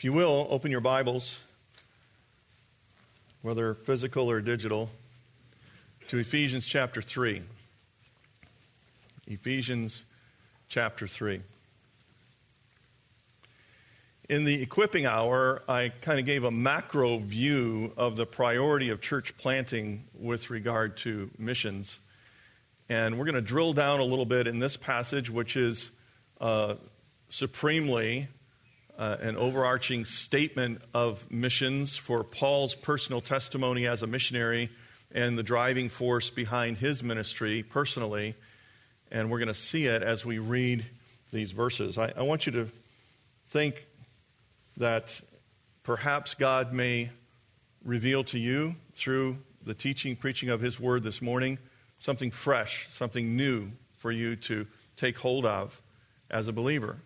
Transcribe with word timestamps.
If 0.00 0.04
you 0.04 0.14
will, 0.14 0.46
open 0.48 0.70
your 0.70 0.80
Bibles, 0.80 1.42
whether 3.42 3.74
physical 3.74 4.30
or 4.30 4.40
digital, 4.40 4.88
to 6.08 6.16
Ephesians 6.16 6.66
chapter 6.66 7.02
3. 7.02 7.42
Ephesians 9.26 10.06
chapter 10.70 11.06
3. 11.06 11.42
In 14.30 14.44
the 14.44 14.62
equipping 14.62 15.04
hour, 15.04 15.62
I 15.68 15.92
kind 16.00 16.18
of 16.18 16.24
gave 16.24 16.44
a 16.44 16.50
macro 16.50 17.18
view 17.18 17.92
of 17.98 18.16
the 18.16 18.24
priority 18.24 18.88
of 18.88 19.02
church 19.02 19.36
planting 19.36 20.04
with 20.18 20.48
regard 20.48 20.96
to 20.96 21.28
missions. 21.38 22.00
And 22.88 23.18
we're 23.18 23.26
going 23.26 23.34
to 23.34 23.42
drill 23.42 23.74
down 23.74 24.00
a 24.00 24.04
little 24.04 24.24
bit 24.24 24.46
in 24.46 24.60
this 24.60 24.78
passage, 24.78 25.28
which 25.28 25.58
is 25.58 25.90
uh, 26.40 26.76
supremely 27.28 28.28
uh, 29.00 29.16
an 29.22 29.34
overarching 29.34 30.04
statement 30.04 30.82
of 30.92 31.28
missions 31.32 31.96
for 31.96 32.22
Paul's 32.22 32.74
personal 32.74 33.22
testimony 33.22 33.86
as 33.86 34.02
a 34.02 34.06
missionary 34.06 34.68
and 35.10 35.38
the 35.38 35.42
driving 35.42 35.88
force 35.88 36.28
behind 36.28 36.76
his 36.76 37.02
ministry 37.02 37.62
personally. 37.62 38.34
And 39.10 39.30
we're 39.30 39.38
going 39.38 39.48
to 39.48 39.54
see 39.54 39.86
it 39.86 40.02
as 40.02 40.26
we 40.26 40.38
read 40.38 40.84
these 41.32 41.52
verses. 41.52 41.96
I, 41.96 42.12
I 42.14 42.24
want 42.24 42.44
you 42.44 42.52
to 42.52 42.68
think 43.46 43.86
that 44.76 45.18
perhaps 45.82 46.34
God 46.34 46.74
may 46.74 47.08
reveal 47.82 48.22
to 48.24 48.38
you 48.38 48.76
through 48.92 49.38
the 49.64 49.72
teaching, 49.72 50.14
preaching 50.14 50.50
of 50.50 50.60
His 50.60 50.78
Word 50.78 51.04
this 51.04 51.22
morning 51.22 51.58
something 51.98 52.30
fresh, 52.30 52.86
something 52.90 53.34
new 53.34 53.70
for 53.96 54.12
you 54.12 54.36
to 54.36 54.66
take 54.96 55.18
hold 55.18 55.46
of 55.46 55.80
as 56.30 56.48
a 56.48 56.52
believer 56.52 56.98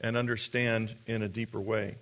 and 0.00 0.16
understand 0.16 0.94
in 1.06 1.22
a 1.22 1.28
deeper 1.28 1.60
way. 1.60 1.96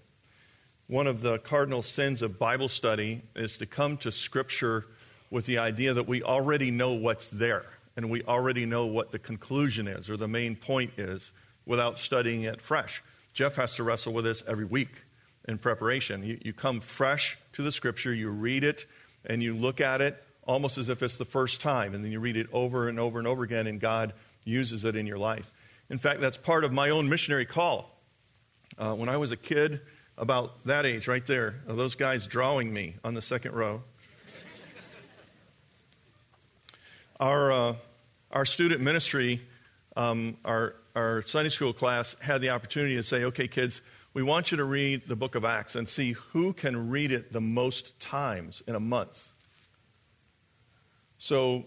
One 0.86 1.06
of 1.06 1.20
the 1.20 1.38
cardinal 1.38 1.82
sins 1.82 2.22
of 2.22 2.38
Bible 2.38 2.68
study 2.68 3.22
is 3.34 3.58
to 3.58 3.66
come 3.66 3.96
to 3.98 4.12
Scripture 4.12 4.84
with 5.30 5.46
the 5.46 5.58
idea 5.58 5.94
that 5.94 6.06
we 6.06 6.22
already 6.22 6.70
know 6.70 6.92
what's 6.92 7.28
there 7.28 7.64
and 7.96 8.10
we 8.10 8.22
already 8.24 8.66
know 8.66 8.86
what 8.86 9.12
the 9.12 9.19
conclusion 9.19 9.88
is 9.88 10.10
or 10.10 10.16
the 10.16 10.28
main 10.28 10.56
point 10.56 10.92
is 10.98 11.32
without 11.66 11.98
studying 11.98 12.42
it 12.42 12.60
fresh. 12.60 13.02
Jeff 13.32 13.56
has 13.56 13.74
to 13.77 13.82
wrestle 13.82 14.12
with 14.12 14.24
this 14.24 14.42
every 14.47 14.64
week 14.64 15.04
in 15.48 15.58
preparation. 15.58 16.22
You, 16.22 16.38
you 16.42 16.52
come 16.52 16.80
fresh 16.80 17.38
to 17.54 17.62
the 17.62 17.72
scripture, 17.72 18.12
you 18.12 18.30
read 18.30 18.64
it, 18.64 18.86
and 19.26 19.42
you 19.42 19.54
look 19.54 19.80
at 19.80 20.00
it 20.00 20.22
almost 20.47 20.78
as 20.78 20.88
if 20.88 21.02
it's 21.02 21.16
the 21.16 21.24
first 21.24 21.60
time, 21.60 21.94
and 21.94 22.04
then 22.04 22.12
you 22.12 22.20
read 22.20 22.36
it 22.36 22.47
over 22.52 22.88
and 22.88 23.00
over 23.00 23.19
and 23.19 23.26
over 23.26 23.42
again, 23.42 23.66
and 23.66 23.80
God 23.80 24.12
uses 24.44 24.84
it 24.84 24.94
in 24.94 25.06
your 25.06 25.19
life. 25.19 25.50
In 25.90 25.98
fact, 25.98 26.20
that's 26.20 26.36
part 26.36 26.64
of 26.64 26.72
my 26.72 26.90
own 26.90 27.08
missionary 27.08 27.46
call. 27.46 27.90
Uh, 28.77 28.94
when 28.94 29.08
I 29.08 29.16
was 29.16 29.32
a 29.32 29.36
kid, 29.36 29.80
about 30.16 30.64
that 30.64 30.86
age 30.86 31.08
right 31.08 31.26
there, 31.26 31.56
those 31.66 31.94
guys 31.94 32.26
drawing 32.26 32.72
me 32.72 32.94
on 33.04 33.14
the 33.14 33.22
second 33.22 33.52
row. 33.52 33.82
our, 37.18 37.52
uh, 37.52 37.74
our 38.30 38.44
student 38.44 38.80
ministry, 38.80 39.41
um, 39.96 40.36
our, 40.44 40.76
our 40.94 41.22
Sunday 41.22 41.48
school 41.48 41.72
class 41.72 42.16
had 42.20 42.41
the 42.41 42.50
opportunity 42.50 42.94
to 42.96 43.02
say, 43.02 43.24
okay, 43.24 43.48
kids, 43.48 43.82
we 44.12 44.22
want 44.22 44.52
you 44.52 44.58
to 44.58 44.64
read 44.64 45.08
the 45.08 45.16
book 45.16 45.34
of 45.34 45.44
Acts 45.44 45.74
and 45.74 45.88
see 45.88 46.12
who 46.12 46.52
can 46.52 46.91
read 46.91 47.10
it 47.10 47.32
the 47.32 47.41
most 47.41 47.98
times 47.98 48.62
in 48.69 48.76
a 48.76 48.80
month. 48.80 49.30
So 51.19 51.64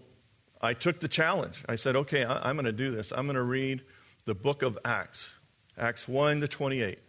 I 0.62 0.74
took 0.74 1.02
the 1.02 1.10
challenge. 1.10 1.64
I 1.68 1.76
said, 1.76 1.98
okay, 1.98 2.24
I, 2.24 2.50
am 2.50 2.56
going 2.56 2.66
to 2.66 2.72
do 2.72 2.92
this. 2.92 3.12
I'm 3.12 3.26
going 3.26 3.36
to 3.36 3.44
read 3.44 3.82
the 4.28 4.36
book 4.36 4.62
of 4.62 4.78
Acts, 4.84 5.32
Acts 5.78 6.06
1 6.06 6.42
to 6.42 6.50
28. 6.50 7.00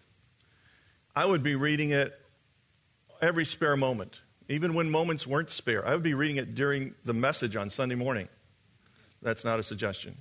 I 1.16 1.26
would 1.26 1.42
be 1.42 1.56
reading 1.56 1.90
it 1.90 2.16
every 3.20 3.44
spare 3.44 3.76
moment, 3.76 4.22
even 4.48 4.72
when 4.72 4.88
moments 4.88 5.26
weren't 5.26 5.50
spare. 5.50 5.84
I 5.84 5.94
would 5.94 6.04
be 6.04 6.14
reading 6.14 6.36
it 6.36 6.54
during 6.54 6.94
the 7.04 7.12
message 7.12 7.56
on 7.56 7.70
Sunday 7.70 7.96
morning. 7.96 8.28
That's 9.20 9.44
not 9.44 9.58
a 9.58 9.64
suggestion. 9.64 10.16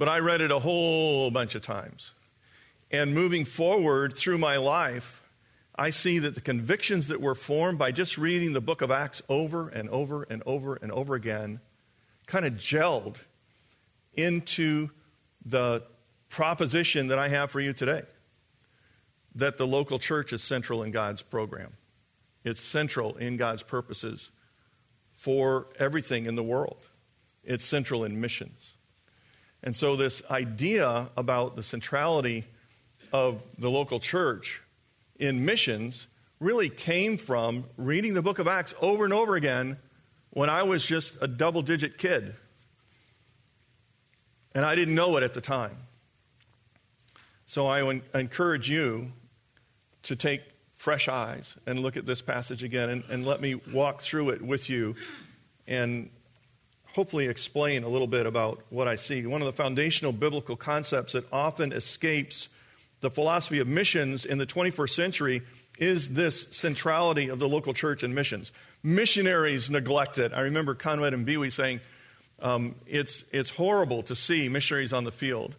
But 0.00 0.08
I 0.08 0.18
read 0.18 0.40
it 0.40 0.50
a 0.50 0.58
whole 0.58 1.30
bunch 1.30 1.54
of 1.54 1.62
times. 1.62 2.10
And 2.90 3.14
moving 3.14 3.44
forward 3.44 4.16
through 4.16 4.38
my 4.38 4.56
life, 4.56 5.22
I 5.76 5.90
see 5.90 6.18
that 6.18 6.34
the 6.34 6.40
convictions 6.40 7.06
that 7.06 7.20
were 7.20 7.36
formed 7.36 7.78
by 7.78 7.92
just 7.92 8.18
reading 8.18 8.52
the 8.52 8.60
book 8.60 8.82
of 8.82 8.90
Acts 8.90 9.22
over 9.28 9.68
and 9.68 9.88
over 9.90 10.24
and 10.24 10.42
over 10.44 10.74
and 10.74 10.90
over 10.90 11.14
again 11.14 11.60
kind 12.26 12.44
of 12.44 12.54
gelled 12.54 13.18
into 14.16 14.90
the 15.44 15.82
proposition 16.28 17.08
that 17.08 17.18
I 17.18 17.28
have 17.28 17.50
for 17.50 17.60
you 17.60 17.72
today 17.72 18.02
that 19.36 19.58
the 19.58 19.66
local 19.66 19.98
church 19.98 20.32
is 20.32 20.42
central 20.42 20.82
in 20.82 20.90
God's 20.90 21.22
program. 21.22 21.74
It's 22.42 22.60
central 22.60 23.16
in 23.16 23.36
God's 23.36 23.62
purposes 23.62 24.30
for 25.10 25.66
everything 25.78 26.26
in 26.26 26.36
the 26.36 26.42
world. 26.42 26.78
It's 27.44 27.64
central 27.64 28.04
in 28.04 28.20
missions. 28.20 28.74
And 29.62 29.74
so, 29.74 29.96
this 29.96 30.22
idea 30.30 31.10
about 31.16 31.56
the 31.56 31.62
centrality 31.62 32.44
of 33.12 33.42
the 33.58 33.70
local 33.70 34.00
church 34.00 34.62
in 35.18 35.44
missions 35.44 36.08
really 36.40 36.68
came 36.68 37.16
from 37.16 37.64
reading 37.76 38.14
the 38.14 38.22
book 38.22 38.38
of 38.38 38.46
Acts 38.46 38.74
over 38.80 39.04
and 39.04 39.12
over 39.12 39.36
again 39.36 39.78
when 40.30 40.50
I 40.50 40.62
was 40.62 40.84
just 40.84 41.16
a 41.20 41.26
double 41.26 41.62
digit 41.62 41.98
kid. 41.98 42.34
And 44.56 44.64
I 44.64 44.74
didn't 44.74 44.94
know 44.94 45.18
it 45.18 45.22
at 45.22 45.34
the 45.34 45.42
time. 45.42 45.76
So 47.44 47.66
I 47.66 48.00
encourage 48.14 48.70
you 48.70 49.12
to 50.04 50.16
take 50.16 50.40
fresh 50.76 51.08
eyes 51.08 51.54
and 51.66 51.80
look 51.80 51.98
at 51.98 52.06
this 52.06 52.22
passage 52.22 52.62
again 52.62 52.88
and, 52.88 53.04
and 53.10 53.26
let 53.26 53.42
me 53.42 53.56
walk 53.74 54.00
through 54.00 54.30
it 54.30 54.40
with 54.40 54.70
you 54.70 54.96
and 55.66 56.08
hopefully 56.86 57.26
explain 57.26 57.84
a 57.84 57.88
little 57.88 58.06
bit 58.06 58.24
about 58.24 58.62
what 58.70 58.88
I 58.88 58.96
see. 58.96 59.26
One 59.26 59.42
of 59.42 59.46
the 59.46 59.52
foundational 59.52 60.12
biblical 60.12 60.56
concepts 60.56 61.12
that 61.12 61.30
often 61.30 61.72
escapes 61.72 62.48
the 63.02 63.10
philosophy 63.10 63.58
of 63.58 63.68
missions 63.68 64.24
in 64.24 64.38
the 64.38 64.46
21st 64.46 64.94
century 64.94 65.42
is 65.78 66.14
this 66.14 66.48
centrality 66.50 67.28
of 67.28 67.38
the 67.40 67.48
local 67.48 67.74
church 67.74 68.02
and 68.02 68.14
missions. 68.14 68.52
Missionaries 68.82 69.68
neglect 69.68 70.16
it. 70.16 70.32
I 70.32 70.40
remember 70.40 70.74
Conrad 70.74 71.12
Mbewe 71.12 71.52
saying, 71.52 71.80
um, 72.40 72.74
it's, 72.86 73.24
it's 73.32 73.50
horrible 73.50 74.02
to 74.04 74.14
see 74.14 74.48
missionaries 74.48 74.92
on 74.92 75.04
the 75.04 75.12
field 75.12 75.56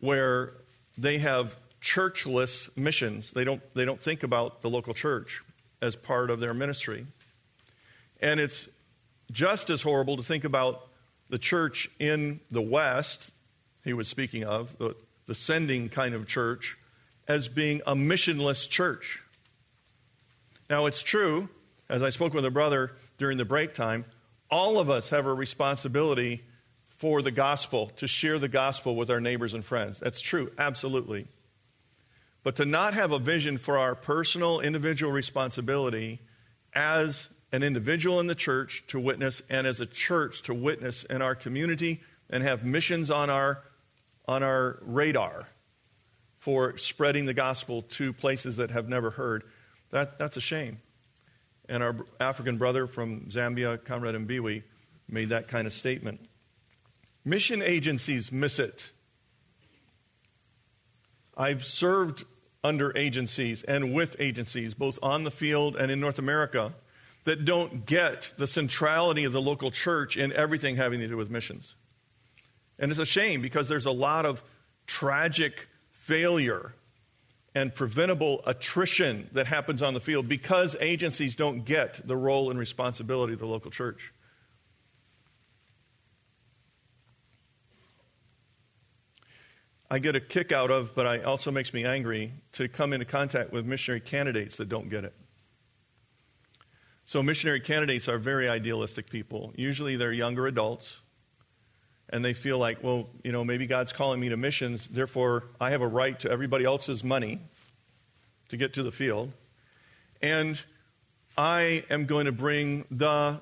where 0.00 0.52
they 0.96 1.18
have 1.18 1.56
churchless 1.80 2.74
missions. 2.76 3.32
They 3.32 3.44
don't, 3.44 3.62
they 3.74 3.84
don't 3.84 4.02
think 4.02 4.22
about 4.22 4.62
the 4.62 4.70
local 4.70 4.94
church 4.94 5.42
as 5.80 5.96
part 5.96 6.30
of 6.30 6.40
their 6.40 6.54
ministry. 6.54 7.06
And 8.20 8.40
it's 8.40 8.68
just 9.30 9.70
as 9.70 9.82
horrible 9.82 10.16
to 10.16 10.22
think 10.22 10.44
about 10.44 10.88
the 11.28 11.38
church 11.38 11.88
in 11.98 12.40
the 12.50 12.62
West, 12.62 13.30
he 13.84 13.92
was 13.92 14.08
speaking 14.08 14.44
of, 14.44 14.76
the, 14.78 14.96
the 15.26 15.34
sending 15.34 15.88
kind 15.88 16.14
of 16.14 16.26
church, 16.26 16.78
as 17.28 17.48
being 17.48 17.82
a 17.86 17.94
missionless 17.94 18.68
church. 18.68 19.22
Now, 20.70 20.86
it's 20.86 21.02
true, 21.02 21.48
as 21.88 22.02
I 22.02 22.10
spoke 22.10 22.32
with 22.34 22.44
a 22.44 22.50
brother 22.50 22.92
during 23.18 23.36
the 23.36 23.44
break 23.44 23.74
time, 23.74 24.06
all 24.50 24.78
of 24.78 24.90
us 24.90 25.10
have 25.10 25.26
a 25.26 25.34
responsibility 25.34 26.42
for 26.86 27.22
the 27.22 27.30
gospel, 27.30 27.92
to 27.96 28.08
share 28.08 28.40
the 28.40 28.48
gospel 28.48 28.96
with 28.96 29.08
our 29.08 29.20
neighbors 29.20 29.54
and 29.54 29.64
friends. 29.64 30.00
That's 30.00 30.20
true, 30.20 30.50
absolutely. 30.58 31.28
But 32.42 32.56
to 32.56 32.64
not 32.64 32.94
have 32.94 33.12
a 33.12 33.20
vision 33.20 33.56
for 33.56 33.78
our 33.78 33.94
personal, 33.94 34.60
individual 34.60 35.12
responsibility 35.12 36.18
as 36.74 37.28
an 37.52 37.62
individual 37.62 38.18
in 38.18 38.26
the 38.26 38.34
church 38.34 38.84
to 38.88 38.98
witness 38.98 39.42
and 39.48 39.66
as 39.66 39.80
a 39.80 39.86
church 39.86 40.42
to 40.42 40.54
witness 40.54 41.04
in 41.04 41.22
our 41.22 41.34
community 41.34 42.00
and 42.30 42.42
have 42.42 42.64
missions 42.64 43.10
on 43.10 43.30
our, 43.30 43.62
on 44.26 44.42
our 44.42 44.78
radar 44.82 45.46
for 46.38 46.76
spreading 46.76 47.26
the 47.26 47.34
gospel 47.34 47.82
to 47.82 48.12
places 48.12 48.56
that 48.56 48.70
have 48.70 48.88
never 48.88 49.10
heard. 49.10 49.44
That, 49.90 50.18
that's 50.18 50.36
a 50.36 50.40
shame. 50.40 50.78
And 51.68 51.82
our 51.82 51.96
African 52.18 52.56
brother 52.56 52.86
from 52.86 53.26
Zambia, 53.26 53.82
Conrad 53.84 54.14
Mbewe, 54.14 54.62
made 55.08 55.30
that 55.30 55.48
kind 55.48 55.66
of 55.66 55.72
statement. 55.72 56.20
Mission 57.24 57.62
agencies 57.62 58.32
miss 58.32 58.58
it. 58.58 58.90
I've 61.36 61.64
served 61.64 62.24
under 62.64 62.96
agencies 62.96 63.62
and 63.62 63.94
with 63.94 64.16
agencies, 64.18 64.74
both 64.74 64.98
on 65.02 65.24
the 65.24 65.30
field 65.30 65.76
and 65.76 65.90
in 65.90 66.00
North 66.00 66.18
America 66.18 66.72
that 67.24 67.44
don't 67.44 67.86
get 67.86 68.32
the 68.38 68.46
centrality 68.46 69.24
of 69.24 69.32
the 69.32 69.40
local 69.40 69.70
church 69.70 70.16
in 70.16 70.32
everything 70.32 70.76
having 70.76 71.00
to 71.00 71.08
do 71.08 71.16
with 71.16 71.30
missions. 71.30 71.74
And 72.78 72.90
it's 72.90 73.00
a 73.00 73.06
shame 73.06 73.42
because 73.42 73.68
there's 73.68 73.86
a 73.86 73.90
lot 73.90 74.24
of 74.24 74.42
tragic 74.86 75.68
failure 75.90 76.72
and 77.54 77.74
preventable 77.74 78.42
attrition 78.46 79.28
that 79.32 79.46
happens 79.46 79.82
on 79.82 79.94
the 79.94 80.00
field 80.00 80.28
because 80.28 80.76
agencies 80.80 81.34
don't 81.34 81.64
get 81.64 82.06
the 82.06 82.16
role 82.16 82.50
and 82.50 82.58
responsibility 82.58 83.32
of 83.32 83.38
the 83.38 83.46
local 83.46 83.70
church. 83.70 84.12
I 89.90 89.98
get 89.98 90.14
a 90.16 90.20
kick 90.20 90.52
out 90.52 90.70
of, 90.70 90.94
but 90.94 91.06
it 91.20 91.24
also 91.24 91.50
makes 91.50 91.72
me 91.72 91.84
angry 91.84 92.32
to 92.52 92.68
come 92.68 92.92
into 92.92 93.06
contact 93.06 93.52
with 93.52 93.64
missionary 93.64 94.00
candidates 94.00 94.56
that 94.56 94.68
don't 94.68 94.90
get 94.90 95.04
it. 95.04 95.14
So, 97.06 97.22
missionary 97.22 97.60
candidates 97.60 98.06
are 98.06 98.18
very 98.18 98.50
idealistic 98.50 99.08
people. 99.08 99.54
Usually, 99.56 99.96
they're 99.96 100.12
younger 100.12 100.46
adults, 100.46 101.00
and 102.10 102.24
they 102.24 102.32
feel 102.32 102.58
like, 102.58 102.82
well, 102.82 103.08
you 103.22 103.32
know, 103.32 103.44
maybe 103.44 103.66
God's 103.66 103.92
calling 103.92 104.20
me 104.20 104.30
to 104.30 104.36
missions, 104.36 104.86
therefore, 104.88 105.44
I 105.60 105.70
have 105.70 105.82
a 105.82 105.86
right 105.86 106.18
to 106.20 106.30
everybody 106.30 106.64
else's 106.64 107.04
money 107.04 107.40
to 108.48 108.56
get 108.56 108.74
to 108.74 108.82
the 108.82 108.92
field. 108.92 109.32
And 110.22 110.60
I 111.36 111.84
am 111.90 112.06
going 112.06 112.26
to 112.26 112.32
bring 112.32 112.84
the 112.90 113.40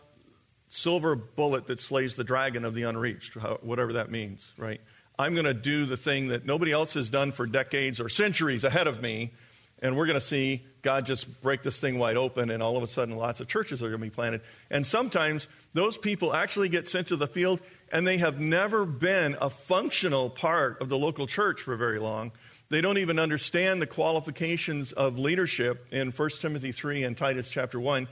silver 0.69 1.15
bullet 1.15 1.69
that 1.69 1.81
slays 1.81 2.17
the 2.17 2.25
dragon 2.25 2.65
of 2.65 2.75
the 2.75 2.83
unreached, 2.83 3.35
whatever 3.63 3.95
that 3.95 4.11
means, 4.11 4.53
right? 4.59 4.81
I'm 5.19 5.33
going 5.33 5.47
to 5.47 5.55
do 5.55 5.87
the 5.87 5.97
thing 5.97 6.29
that 6.29 6.45
nobody 6.45 6.73
else 6.73 6.95
has 6.95 7.09
done 7.09 7.33
for 7.33 7.47
decades 7.47 8.01
or 8.01 8.09
centuries 8.09 8.65
ahead 8.65 8.87
of 8.87 9.01
me, 9.01 9.33
and 9.83 9.97
we're 9.97 10.07
going 10.07 10.15
to 10.15 10.21
see 10.21 10.65
God 10.83 11.05
just 11.05 11.41
break 11.43 11.63
this 11.63 11.81
thing 11.81 11.99
wide 11.99 12.17
open, 12.17 12.51
and 12.51 12.63
all 12.63 12.77
of 12.77 12.83
a 12.83 12.87
sudden, 12.87 13.17
lots 13.17 13.41
of 13.41 13.49
churches 13.49 13.83
are 13.83 13.89
going 13.89 14.01
to 14.01 14.07
be 14.07 14.11
planted. 14.11 14.41
And 14.71 14.87
sometimes 14.87 15.49
those 15.73 15.99
people 15.99 16.33
actually 16.33 16.69
get 16.69 16.89
sent 16.89 17.09
to 17.09 17.17
the 17.17 17.27
field, 17.27 17.61
and 17.91 18.07
they 18.07 18.19
have 18.19 18.41
never 18.41 18.87
been 18.87 19.37
a 19.41 19.51
functional 19.51 20.31
part 20.31 20.81
of 20.81 20.89
the 20.89 20.97
local 20.97 21.27
church 21.27 21.63
for 21.63 21.77
very 21.77 21.99
long. 21.99 22.33
They 22.69 22.81
don't 22.81 22.99
even 22.99 23.19
understand 23.19 23.83
the 23.83 23.87
qualifications 23.87 24.93
of 24.93 25.19
leadership 25.19 25.87
in 25.91 26.11
1 26.11 26.31
Timothy 26.41 26.73
3 26.73 27.05
and 27.05 27.17
Titus 27.17 27.49
chapter 27.49 27.79
1. 27.79 28.09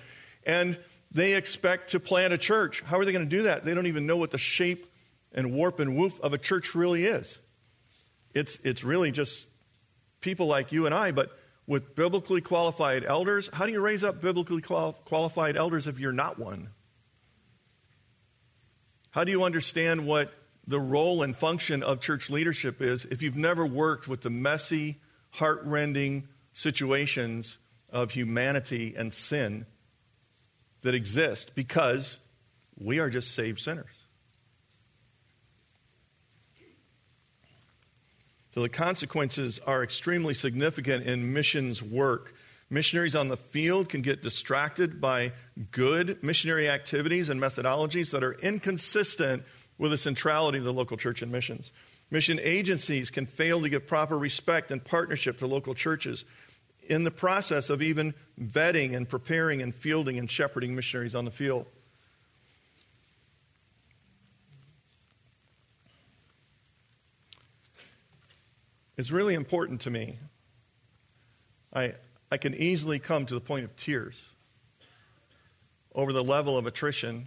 And 0.46 0.78
they 1.11 1.34
expect 1.34 1.90
to 1.90 2.00
plant 2.00 2.32
a 2.32 2.38
church. 2.38 2.82
How 2.82 2.99
are 2.99 3.05
they 3.05 3.12
going 3.12 3.25
to 3.25 3.37
do 3.37 3.44
that? 3.44 3.64
They 3.64 3.75
don't 3.75 3.87
even 3.87 4.06
know 4.06 4.16
what 4.16 4.32
the 4.32 4.38
shape 4.38 4.87
and 5.32 5.52
warp 5.52 5.81
and 5.81 5.96
woof 5.96 6.20
of 6.20 6.32
a 6.32 6.38
church 6.38 6.75
really 6.75 7.05
is. 7.05 7.38
It's, 8.34 8.58
it's 8.64 8.84
really 8.84 9.12
just 9.12 9.49
people 10.20 10.46
like 10.46 10.72
you 10.72 10.87
and 10.87 10.94
I, 10.94 11.12
but 11.12 11.37
with 11.66 11.94
biblically 11.94 12.40
qualified 12.40 13.05
elders. 13.05 13.49
How 13.52 13.66
do 13.66 13.72
you 13.72 13.81
raise 13.81 14.05
up 14.05 14.20
biblically 14.20 14.61
qualified 14.61 15.56
elders 15.56 15.87
if 15.87 15.99
you're 15.99 16.12
not 16.12 16.38
one? 16.38 16.70
How 19.11 19.25
do 19.25 19.31
you 19.31 19.44
understand 19.44 20.06
what 20.06 20.32
the 20.66 20.81
role 20.81 21.22
and 21.22 21.37
function 21.37 21.82
of 21.82 22.00
church 22.00 22.31
leadership 22.31 22.82
is 22.82 23.05
if 23.05 23.22
you've 23.22 23.37
never 23.37 23.64
worked 23.64 24.08
with 24.08 24.22
the 24.22 24.31
messy, 24.31 25.00
heartrending 25.31 26.28
situations 26.52 27.58
of 27.90 28.11
humanity 28.11 28.94
and 28.96 29.12
sin 29.14 29.66
that 30.82 30.94
exist 30.94 31.52
because 31.55 32.19
we 32.76 32.99
are 32.99 33.08
just 33.08 33.34
saved 33.34 33.61
sinners? 33.61 34.03
So 38.54 38.62
the 38.62 38.68
consequences 38.68 39.58
are 39.66 39.82
extremely 39.82 40.32
significant 40.32 41.06
in 41.06 41.32
missions 41.32 41.82
work. 41.82 42.36
Missionaries 42.70 43.16
on 43.16 43.26
the 43.26 43.36
field 43.36 43.88
can 43.88 44.00
get 44.00 44.22
distracted 44.22 45.00
by 45.00 45.32
good 45.72 46.22
missionary 46.22 46.68
activities 46.68 47.30
and 47.30 47.40
methodologies 47.40 48.12
that 48.12 48.22
are 48.22 48.34
inconsistent 48.34 49.42
with 49.76 49.90
the 49.90 49.96
centrality 49.96 50.58
of 50.58 50.62
the 50.62 50.72
local 50.72 50.96
church 50.96 51.20
and 51.20 51.32
missions. 51.32 51.72
Mission 52.12 52.38
agencies 52.40 53.10
can 53.10 53.26
fail 53.26 53.60
to 53.60 53.68
give 53.68 53.88
proper 53.88 54.16
respect 54.16 54.70
and 54.70 54.84
partnership 54.84 55.38
to 55.38 55.48
local 55.48 55.74
churches 55.74 56.24
in 56.88 57.02
the 57.02 57.10
process 57.10 57.70
of 57.70 57.82
even 57.82 58.14
vetting 58.40 58.94
and 58.94 59.08
preparing 59.08 59.62
and 59.62 59.74
fielding 59.74 60.16
and 60.16 60.30
shepherding 60.30 60.76
missionaries 60.76 61.16
on 61.16 61.24
the 61.24 61.32
field. 61.32 61.66
It's 68.96 69.11
really 69.11 69.35
important 69.35 69.82
to 69.82 69.91
me. 69.91 70.19
I, 71.73 71.94
I 72.31 72.37
can 72.37 72.55
easily 72.55 72.99
come 72.99 73.26
to 73.26 73.35
the 73.35 73.41
point 73.41 73.64
of 73.64 73.75
tears 73.76 74.23
over 75.94 76.12
the 76.12 76.23
level 76.23 76.56
of 76.56 76.67
attrition 76.67 77.26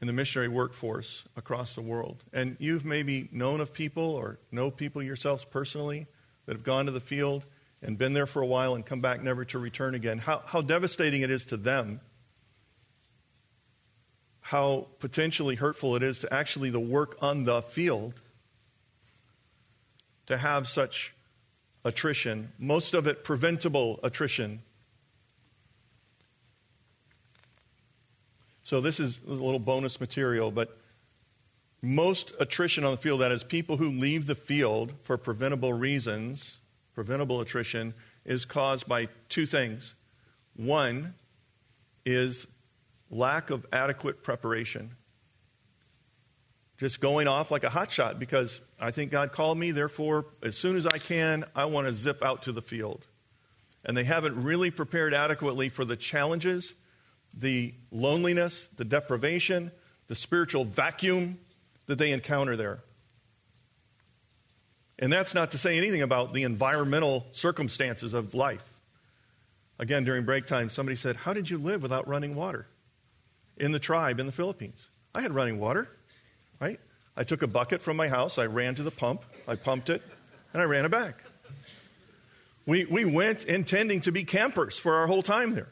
in 0.00 0.06
the 0.06 0.12
missionary 0.12 0.48
workforce 0.48 1.24
across 1.36 1.74
the 1.74 1.80
world. 1.80 2.22
And 2.32 2.56
you've 2.60 2.84
maybe 2.84 3.28
known 3.32 3.60
of 3.60 3.72
people 3.72 4.04
or 4.04 4.38
know 4.52 4.70
people 4.70 5.02
yourselves 5.02 5.44
personally 5.44 6.06
that 6.46 6.54
have 6.54 6.62
gone 6.62 6.86
to 6.86 6.92
the 6.92 7.00
field 7.00 7.44
and 7.82 7.98
been 7.98 8.12
there 8.12 8.26
for 8.26 8.40
a 8.40 8.46
while 8.46 8.74
and 8.74 8.86
come 8.86 9.00
back 9.00 9.22
never 9.22 9.44
to 9.46 9.58
return 9.58 9.94
again. 9.94 10.18
How, 10.18 10.42
how 10.44 10.60
devastating 10.62 11.22
it 11.22 11.30
is 11.30 11.44
to 11.46 11.56
them. 11.56 12.00
How 14.40 14.86
potentially 15.00 15.56
hurtful 15.56 15.96
it 15.96 16.02
is 16.02 16.20
to 16.20 16.32
actually 16.32 16.70
the 16.70 16.80
work 16.80 17.16
on 17.20 17.44
the 17.44 17.62
field 17.62 18.20
to 20.28 20.36
have 20.36 20.68
such 20.68 21.14
attrition, 21.84 22.52
most 22.58 22.92
of 22.92 23.06
it 23.06 23.24
preventable 23.24 23.98
attrition. 24.02 24.60
So, 28.62 28.82
this 28.82 29.00
is 29.00 29.22
a 29.26 29.30
little 29.30 29.58
bonus 29.58 29.98
material, 29.98 30.50
but 30.50 30.76
most 31.80 32.34
attrition 32.38 32.84
on 32.84 32.90
the 32.90 32.98
field, 32.98 33.22
that 33.22 33.32
is, 33.32 33.42
people 33.42 33.78
who 33.78 33.88
leave 33.88 34.26
the 34.26 34.34
field 34.34 34.92
for 35.02 35.16
preventable 35.16 35.72
reasons, 35.72 36.58
preventable 36.94 37.40
attrition, 37.40 37.94
is 38.26 38.44
caused 38.44 38.86
by 38.86 39.08
two 39.30 39.46
things. 39.46 39.94
One 40.56 41.14
is 42.04 42.46
lack 43.10 43.48
of 43.48 43.64
adequate 43.72 44.22
preparation 44.22 44.97
just 46.78 47.00
going 47.00 47.26
off 47.26 47.50
like 47.50 47.64
a 47.64 47.70
hot 47.70 47.90
shot 47.90 48.18
because 48.18 48.60
I 48.80 48.92
think 48.92 49.10
God 49.10 49.32
called 49.32 49.58
me, 49.58 49.72
therefore, 49.72 50.26
as 50.42 50.56
soon 50.56 50.76
as 50.76 50.86
I 50.86 50.98
can, 50.98 51.44
I 51.54 51.64
want 51.66 51.88
to 51.88 51.92
zip 51.92 52.24
out 52.24 52.44
to 52.44 52.52
the 52.52 52.62
field. 52.62 53.06
And 53.84 53.96
they 53.96 54.04
haven't 54.04 54.42
really 54.42 54.70
prepared 54.70 55.12
adequately 55.12 55.68
for 55.68 55.84
the 55.84 55.96
challenges, 55.96 56.74
the 57.36 57.74
loneliness, 57.90 58.68
the 58.76 58.84
deprivation, 58.84 59.72
the 60.06 60.14
spiritual 60.14 60.64
vacuum 60.64 61.38
that 61.86 61.98
they 61.98 62.12
encounter 62.12 62.56
there. 62.56 62.80
And 65.00 65.12
that's 65.12 65.34
not 65.34 65.52
to 65.52 65.58
say 65.58 65.76
anything 65.76 66.02
about 66.02 66.32
the 66.32 66.44
environmental 66.44 67.26
circumstances 67.32 68.14
of 68.14 68.34
life. 68.34 68.64
Again, 69.80 70.04
during 70.04 70.24
break 70.24 70.46
time, 70.46 70.70
somebody 70.70 70.96
said, 70.96 71.16
How 71.16 71.32
did 71.32 71.48
you 71.48 71.58
live 71.58 71.82
without 71.82 72.08
running 72.08 72.34
water 72.34 72.66
in 73.56 73.70
the 73.70 73.78
tribe 73.78 74.18
in 74.18 74.26
the 74.26 74.32
Philippines? 74.32 74.88
I 75.14 75.22
had 75.22 75.32
running 75.32 75.58
water 75.58 75.88
right? 76.60 76.80
I 77.16 77.24
took 77.24 77.42
a 77.42 77.46
bucket 77.46 77.82
from 77.82 77.96
my 77.96 78.08
house, 78.08 78.38
I 78.38 78.46
ran 78.46 78.74
to 78.76 78.82
the 78.82 78.90
pump, 78.90 79.24
I 79.46 79.56
pumped 79.56 79.90
it, 79.90 80.02
and 80.52 80.62
I 80.62 80.66
ran 80.66 80.84
it 80.84 80.90
back. 80.90 81.22
We, 82.66 82.84
we 82.84 83.04
went 83.04 83.44
intending 83.44 84.02
to 84.02 84.12
be 84.12 84.24
campers 84.24 84.78
for 84.78 84.96
our 84.96 85.06
whole 85.06 85.22
time 85.22 85.54
there. 85.54 85.68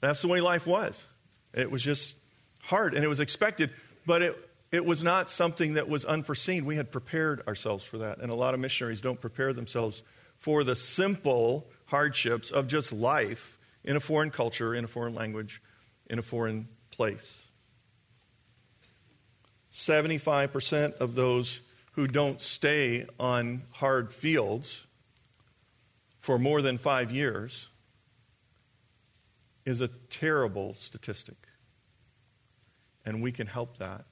That's 0.00 0.22
the 0.22 0.28
way 0.28 0.40
life 0.40 0.66
was. 0.66 1.06
It 1.54 1.70
was 1.70 1.82
just 1.82 2.14
hard 2.62 2.94
and 2.94 3.04
it 3.04 3.08
was 3.08 3.20
expected, 3.20 3.70
but 4.06 4.22
it, 4.22 4.50
it 4.70 4.84
was 4.84 5.02
not 5.02 5.30
something 5.30 5.74
that 5.74 5.88
was 5.88 6.04
unforeseen. 6.04 6.64
We 6.64 6.76
had 6.76 6.92
prepared 6.92 7.46
ourselves 7.46 7.84
for 7.84 7.98
that. 7.98 8.18
And 8.18 8.30
a 8.30 8.34
lot 8.34 8.54
of 8.54 8.60
missionaries 8.60 9.00
don't 9.00 9.20
prepare 9.20 9.52
themselves 9.52 10.02
for 10.36 10.62
the 10.62 10.76
simple 10.76 11.66
hardships 11.86 12.50
of 12.50 12.66
just 12.66 12.92
life 12.92 13.58
in 13.82 13.96
a 13.96 14.00
foreign 14.00 14.30
culture, 14.30 14.74
in 14.74 14.84
a 14.84 14.88
foreign 14.88 15.14
language, 15.14 15.62
in 16.08 16.18
a 16.18 16.22
foreign 16.22 16.68
place. 16.90 17.44
75% 19.72 20.96
of 20.98 21.14
those 21.14 21.60
who 21.92 22.06
don't 22.06 22.40
stay 22.40 23.06
on 23.18 23.62
hard 23.72 24.12
fields 24.12 24.84
for 26.20 26.38
more 26.38 26.62
than 26.62 26.78
five 26.78 27.10
years 27.10 27.68
is 29.64 29.80
a 29.80 29.88
terrible 30.08 30.74
statistic. 30.74 31.36
And 33.04 33.22
we 33.22 33.32
can 33.32 33.46
help 33.46 33.78
that. 33.78 34.04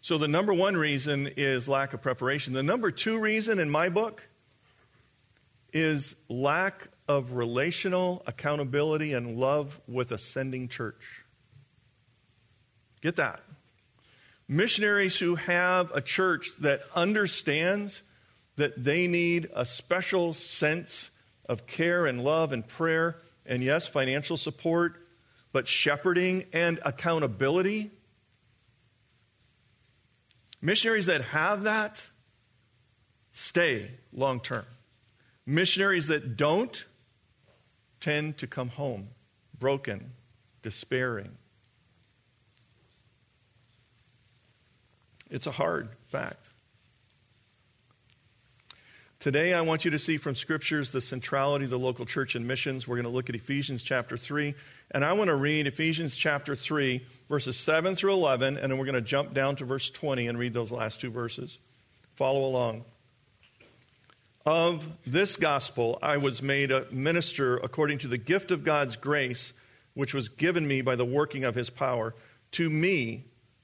So, 0.00 0.18
the 0.18 0.28
number 0.28 0.52
one 0.52 0.76
reason 0.76 1.30
is 1.36 1.68
lack 1.68 1.94
of 1.94 2.02
preparation. 2.02 2.52
The 2.52 2.62
number 2.62 2.90
two 2.90 3.18
reason 3.18 3.58
in 3.58 3.70
my 3.70 3.88
book 3.88 4.28
is 5.72 6.14
lack 6.28 6.88
of 7.08 7.32
relational 7.32 8.22
accountability 8.26 9.14
and 9.14 9.38
love 9.38 9.80
with 9.88 10.12
a 10.12 10.18
sending 10.18 10.68
church. 10.68 11.24
Get 13.00 13.16
that 13.16 13.40
missionaries 14.48 15.18
who 15.18 15.36
have 15.36 15.90
a 15.94 16.00
church 16.00 16.50
that 16.60 16.80
understands 16.94 18.02
that 18.56 18.82
they 18.82 19.06
need 19.06 19.50
a 19.54 19.64
special 19.64 20.32
sense 20.32 21.10
of 21.48 21.66
care 21.66 22.06
and 22.06 22.22
love 22.22 22.52
and 22.52 22.66
prayer, 22.66 23.16
and 23.46 23.62
yes, 23.62 23.86
financial 23.86 24.36
support, 24.36 24.94
but 25.52 25.68
shepherding 25.68 26.46
and 26.52 26.80
accountability. 26.84 27.90
Missionaries 30.62 31.06
that 31.06 31.22
have 31.22 31.64
that 31.64 32.10
stay 33.32 33.90
long 34.12 34.40
term. 34.40 34.64
Missionaries 35.46 36.06
that 36.08 36.36
don't 36.36 36.86
tend 38.00 38.38
to 38.38 38.46
come 38.46 38.68
home 38.70 39.08
broken, 39.58 40.12
despairing, 40.62 41.36
It's 45.30 45.46
a 45.46 45.52
hard 45.52 45.88
fact. 46.08 46.50
Today, 49.24 49.54
I 49.54 49.62
want 49.62 49.86
you 49.86 49.90
to 49.92 49.98
see 49.98 50.18
from 50.18 50.34
scriptures 50.34 50.92
the 50.92 51.00
centrality 51.00 51.64
of 51.64 51.70
the 51.70 51.78
local 51.78 52.04
church 52.04 52.34
and 52.34 52.46
missions. 52.46 52.86
We're 52.86 52.96
going 52.96 53.06
to 53.06 53.10
look 53.10 53.30
at 53.30 53.34
Ephesians 53.34 53.82
chapter 53.82 54.18
3. 54.18 54.54
And 54.90 55.02
I 55.02 55.14
want 55.14 55.28
to 55.28 55.34
read 55.34 55.66
Ephesians 55.66 56.14
chapter 56.14 56.54
3, 56.54 57.00
verses 57.28 57.56
7 57.56 57.96
through 57.96 58.12
11, 58.12 58.58
and 58.58 58.70
then 58.70 58.78
we're 58.78 58.84
going 58.84 58.94
to 58.96 59.00
jump 59.00 59.32
down 59.32 59.56
to 59.56 59.64
verse 59.64 59.88
20 59.88 60.28
and 60.28 60.38
read 60.38 60.52
those 60.52 60.70
last 60.70 61.00
two 61.00 61.10
verses. 61.10 61.58
Follow 62.14 62.44
along. 62.44 62.84
Of 64.44 64.90
this 65.06 65.38
gospel, 65.38 65.98
I 66.02 66.18
was 66.18 66.42
made 66.42 66.70
a 66.70 66.84
minister 66.92 67.56
according 67.56 67.98
to 68.00 68.08
the 68.08 68.18
gift 68.18 68.50
of 68.50 68.62
God's 68.62 68.96
grace, 68.96 69.54
which 69.94 70.12
was 70.12 70.28
given 70.28 70.68
me 70.68 70.82
by 70.82 70.96
the 70.96 71.04
working 71.06 71.44
of 71.44 71.54
his 71.54 71.70
power. 71.70 72.14
To 72.52 72.68
me, 72.68 73.24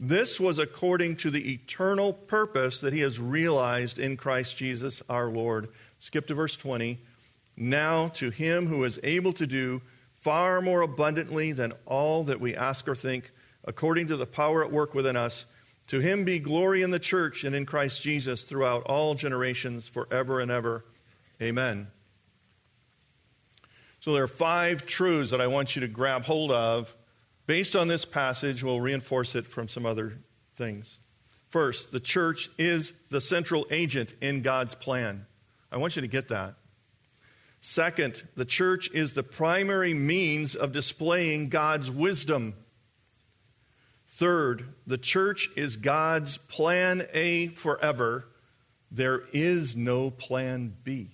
This 0.00 0.38
was 0.38 0.58
according 0.58 1.16
to 1.16 1.30
the 1.30 1.52
eternal 1.52 2.12
purpose 2.12 2.80
that 2.80 2.92
he 2.92 3.00
has 3.00 3.18
realized 3.18 3.98
in 3.98 4.16
Christ 4.16 4.56
Jesus 4.56 5.02
our 5.08 5.28
Lord. 5.28 5.68
Skip 5.98 6.28
to 6.28 6.34
verse 6.34 6.56
20. 6.56 6.98
Now 7.56 8.08
to 8.08 8.30
him 8.30 8.66
who 8.66 8.84
is 8.84 9.00
able 9.02 9.32
to 9.34 9.46
do 9.46 9.82
far 10.12 10.60
more 10.60 10.82
abundantly 10.82 11.52
than 11.52 11.72
all 11.84 12.24
that 12.24 12.40
we 12.40 12.54
ask 12.54 12.86
or 12.88 12.94
think, 12.94 13.32
according 13.64 14.06
to 14.08 14.16
the 14.16 14.26
power 14.26 14.64
at 14.64 14.70
work 14.70 14.94
within 14.94 15.16
us, 15.16 15.46
to 15.88 15.98
him 15.98 16.24
be 16.24 16.38
glory 16.38 16.82
in 16.82 16.90
the 16.90 16.98
church 16.98 17.42
and 17.44 17.56
in 17.56 17.66
Christ 17.66 18.02
Jesus 18.02 18.42
throughout 18.42 18.84
all 18.84 19.14
generations, 19.14 19.88
forever 19.88 20.38
and 20.40 20.50
ever. 20.50 20.84
Amen. 21.42 21.88
So 24.00 24.12
there 24.12 24.22
are 24.22 24.28
five 24.28 24.86
truths 24.86 25.32
that 25.32 25.40
I 25.40 25.48
want 25.48 25.74
you 25.74 25.80
to 25.80 25.88
grab 25.88 26.24
hold 26.24 26.52
of. 26.52 26.94
Based 27.48 27.74
on 27.74 27.88
this 27.88 28.04
passage, 28.04 28.62
we'll 28.62 28.78
reinforce 28.78 29.34
it 29.34 29.46
from 29.46 29.68
some 29.68 29.86
other 29.86 30.18
things. 30.56 30.98
First, 31.48 31.92
the 31.92 31.98
church 31.98 32.50
is 32.58 32.92
the 33.08 33.22
central 33.22 33.66
agent 33.70 34.12
in 34.20 34.42
God's 34.42 34.74
plan. 34.74 35.24
I 35.72 35.78
want 35.78 35.96
you 35.96 36.02
to 36.02 36.08
get 36.08 36.28
that. 36.28 36.56
Second, 37.62 38.22
the 38.36 38.44
church 38.44 38.90
is 38.92 39.14
the 39.14 39.22
primary 39.22 39.94
means 39.94 40.56
of 40.56 40.72
displaying 40.72 41.48
God's 41.48 41.90
wisdom. 41.90 42.52
Third, 44.06 44.64
the 44.86 44.98
church 44.98 45.48
is 45.56 45.78
God's 45.78 46.36
plan 46.36 47.06
A 47.14 47.46
forever. 47.46 48.26
There 48.90 49.22
is 49.32 49.74
no 49.74 50.10
plan 50.10 50.76
B. 50.84 51.12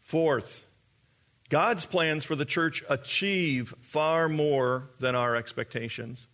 Fourth, 0.00 0.64
God's 1.50 1.86
plans 1.86 2.24
for 2.24 2.36
the 2.36 2.44
church 2.44 2.82
achieve 2.88 3.74
far 3.80 4.28
more 4.28 4.90
than 4.98 5.14
our 5.14 5.36
expectations. 5.36 6.26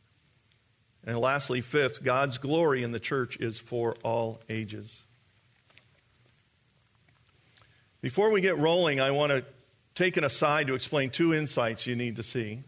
And 1.04 1.18
lastly, 1.18 1.60
fifth, 1.60 2.04
God's 2.04 2.38
glory 2.38 2.82
in 2.82 2.92
the 2.92 3.00
church 3.00 3.36
is 3.38 3.58
for 3.58 3.96
all 4.02 4.40
ages. 4.48 5.02
Before 8.00 8.30
we 8.30 8.40
get 8.40 8.58
rolling, 8.58 9.00
I 9.00 9.10
want 9.10 9.32
to 9.32 9.44
take 9.94 10.16
an 10.16 10.24
aside 10.24 10.68
to 10.68 10.74
explain 10.74 11.10
two 11.10 11.34
insights 11.34 11.86
you 11.86 11.96
need 11.96 12.16
to 12.16 12.22
see. 12.22 12.60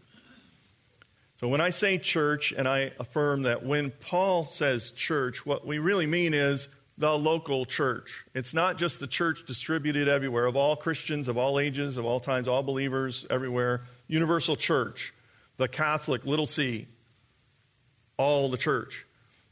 So, 1.39 1.47
when 1.47 1.61
I 1.61 1.71
say 1.71 1.97
church, 1.97 2.53
and 2.55 2.67
I 2.67 2.91
affirm 2.99 3.43
that 3.43 3.65
when 3.65 3.89
Paul 3.89 4.45
says 4.45 4.91
church, 4.91 5.45
what 5.45 5.65
we 5.65 5.79
really 5.79 6.05
mean 6.05 6.33
is 6.33 6.69
the 6.97 7.17
local 7.17 7.65
church. 7.65 8.25
It's 8.35 8.53
not 8.53 8.77
just 8.77 8.99
the 8.99 9.07
church 9.07 9.45
distributed 9.45 10.07
everywhere, 10.07 10.45
of 10.45 10.55
all 10.55 10.75
Christians, 10.75 11.27
of 11.27 11.37
all 11.37 11.59
ages, 11.59 11.97
of 11.97 12.05
all 12.05 12.19
times, 12.19 12.47
all 12.47 12.63
believers 12.63 13.25
everywhere. 13.29 13.81
Universal 14.07 14.57
church, 14.57 15.13
the 15.57 15.67
Catholic, 15.67 16.25
little 16.25 16.45
c, 16.45 16.87
all 18.17 18.49
the 18.49 18.57
church. 18.57 19.05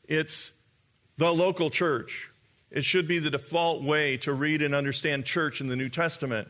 It's 0.03 0.51
the 1.17 1.31
local 1.31 1.69
church. 1.69 2.31
It 2.69 2.86
should 2.86 3.07
be 3.07 3.19
the 3.19 3.29
default 3.29 3.83
way 3.83 4.17
to 4.17 4.33
read 4.33 4.62
and 4.62 4.74
understand 4.74 5.25
church 5.25 5.62
in 5.62 5.67
the 5.67 5.75
New 5.75 5.89
Testament. 5.89 6.48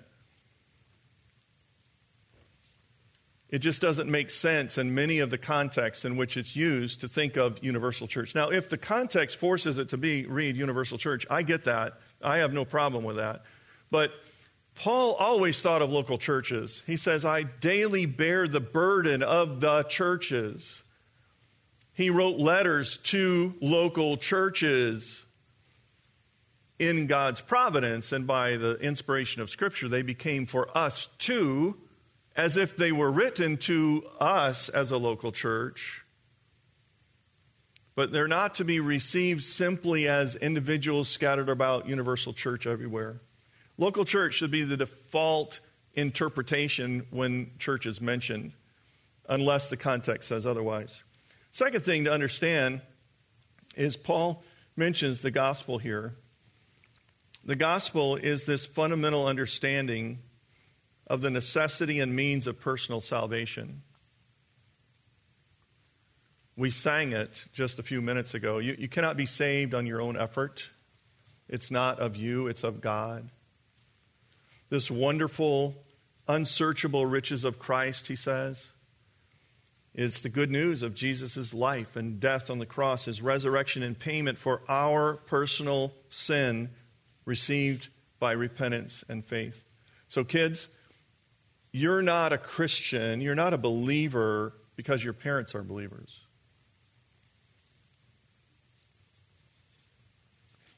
It 3.52 3.60
just 3.60 3.82
doesn't 3.82 4.10
make 4.10 4.30
sense 4.30 4.78
in 4.78 4.96
many 4.96 5.20
of 5.20 5.30
the 5.30 5.38
contexts 5.38 6.06
in 6.06 6.16
which 6.16 6.38
it's 6.38 6.56
used 6.56 7.02
to 7.02 7.10
think 7.10 7.36
of 7.36 7.62
universal 7.62 8.08
church. 8.08 8.34
Now, 8.34 8.50
if 8.50 8.70
the 8.70 8.78
context 8.78 9.38
forces 9.38 9.78
it 9.78 9.90
to 9.90 9.98
be 9.98 10.26
read 10.26 10.56
universal 10.56 10.98
church, 10.98 11.28
I 11.30 11.44
get 11.44 11.66
that. 11.66 12.00
I 12.24 12.38
have 12.38 12.54
no 12.54 12.64
problem 12.64 13.04
with 13.04 13.18
that. 13.18 13.44
But 13.90 14.14
Paul 14.76 15.16
always 15.16 15.62
thought 15.62 15.82
of 15.82 15.92
local 15.92 16.18
churches. 16.18 16.82
He 16.88 16.96
says, 16.96 17.26
I 17.26 17.44
daily 17.44 18.06
bear 18.06 18.48
the 18.48 18.62
burden 18.62 19.22
of 19.22 19.60
the 19.60 19.84
churches. 19.84 20.82
He 21.94 22.10
wrote 22.10 22.38
letters 22.38 22.98
to 22.98 23.54
local 23.60 24.16
churches 24.16 25.26
in 26.80 27.06
God's 27.06 27.42
providence 27.42 28.14
and 28.14 28.26
by 28.26 28.56
the 28.56 28.76
inspiration 28.78 29.42
of 29.42 29.50
Scripture, 29.50 29.90
they 29.90 30.02
became 30.02 30.46
for 30.46 30.76
us 30.76 31.08
too, 31.18 31.78
as 32.36 32.58
if 32.58 32.78
they 32.78 32.92
were 32.92 33.12
written 33.12 33.58
to 33.58 34.04
us 34.20 34.70
as 34.70 34.92
a 34.92 34.98
local 34.98 35.32
church. 35.32 36.06
But 37.96 38.12
they're 38.12 38.28
not 38.28 38.56
to 38.56 38.64
be 38.64 38.80
received 38.80 39.44
simply 39.44 40.08
as 40.08 40.36
individuals 40.36 41.10
scattered 41.10 41.50
about 41.50 41.88
universal 41.88 42.34
church 42.34 42.66
everywhere. 42.66 43.20
Local 43.78 44.06
church 44.06 44.36
should 44.36 44.52
be 44.52 44.64
the 44.64 44.78
default 44.78 45.60
interpretation 45.94 47.06
when 47.10 47.52
church 47.60 47.86
is 47.86 48.00
mentioned, 48.00 48.54
unless 49.28 49.68
the 49.68 49.78
context 49.78 50.30
says 50.30 50.46
otherwise. 50.46 51.04
Second 51.52 51.84
thing 51.84 52.06
to 52.06 52.14
understand 52.14 52.82
is 53.76 53.98
Paul 53.98 54.44
mentions 54.78 55.22
the 55.22 55.32
gospel 55.32 55.78
here. 55.78 56.16
The 57.44 57.56
gospel 57.56 58.16
is 58.16 58.46
this 58.46 58.66
fundamental 58.66 59.28
understanding 59.28 60.20
of 61.08 61.22
the 61.22 61.30
necessity 61.30 62.00
and 62.00 62.16
means 62.16 62.48
of 62.48 62.60
personal 62.60 63.02
salvation. 63.02 63.82
We 66.56 66.70
sang 66.70 67.12
it 67.14 67.46
just 67.54 67.80
a 67.80 67.84
few 67.84 68.02
minutes 68.02 68.34
ago. 68.34 68.60
You, 68.60 68.76
you 68.78 68.88
cannot 68.88 69.18
be 69.18 69.26
saved 69.26 69.74
on 69.74 69.86
your 69.86 70.02
own 70.02 70.18
effort. 70.18 70.70
It's 71.50 71.72
not 71.72 72.00
of 72.00 72.16
you, 72.16 72.48
it's 72.48 72.64
of 72.64 72.82
God. 72.82 73.30
This 74.70 74.90
wonderful, 74.90 75.76
unsearchable 76.28 77.06
riches 77.06 77.44
of 77.44 77.60
Christ, 77.60 78.08
he 78.08 78.16
says, 78.16 78.72
is 79.94 80.22
the 80.22 80.30
good 80.30 80.50
news 80.50 80.82
of 80.82 80.96
Jesus' 80.96 81.54
life 81.54 81.96
and 81.96 82.20
death 82.20 82.50
on 82.50 82.60
the 82.60 82.66
cross, 82.66 83.06
his 83.06 83.22
resurrection 83.22 83.84
and 83.84 84.00
payment 84.00 84.38
for 84.38 84.62
our 84.70 85.16
personal 85.16 85.94
sin 86.10 86.70
received 87.26 87.90
by 88.20 88.32
repentance 88.32 89.04
and 89.10 89.26
faith. 89.26 89.66
So, 90.08 90.24
kids, 90.24 90.70
you're 91.72 92.02
not 92.02 92.34
a 92.34 92.38
Christian, 92.38 93.22
you're 93.22 93.36
not 93.36 93.54
a 93.54 93.58
believer 93.58 94.54
because 94.76 95.04
your 95.04 95.14
parents 95.14 95.56
are 95.56 95.64
believers. 95.64 96.22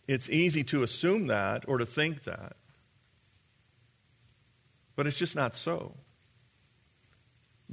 It's 0.08 0.30
easy 0.30 0.64
to 0.66 0.84
assume 0.84 1.28
that 1.28 1.64
or 1.68 1.78
to 1.78 1.86
think 1.86 2.24
that, 2.24 2.58
but 4.96 5.08
it's 5.08 5.18
just 5.18 5.36
not 5.36 5.56
so. 5.56 5.96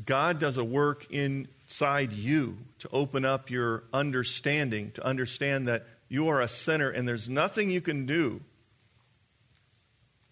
God 0.07 0.39
does 0.39 0.57
a 0.57 0.65
work 0.65 1.07
inside 1.11 2.13
you 2.13 2.57
to 2.79 2.89
open 2.93 3.25
up 3.25 3.51
your 3.51 3.85
understanding, 3.93 4.93
to 4.93 5.05
understand 5.05 5.69
that 5.69 5.87
you 6.09 6.29
are 6.29 6.41
a 6.41 6.49
sinner 6.49 6.89
and 6.89 7.07
there's 7.07 7.29
nothing 7.29 7.69
you 7.71 7.81
can 7.81 8.07
do 8.07 8.41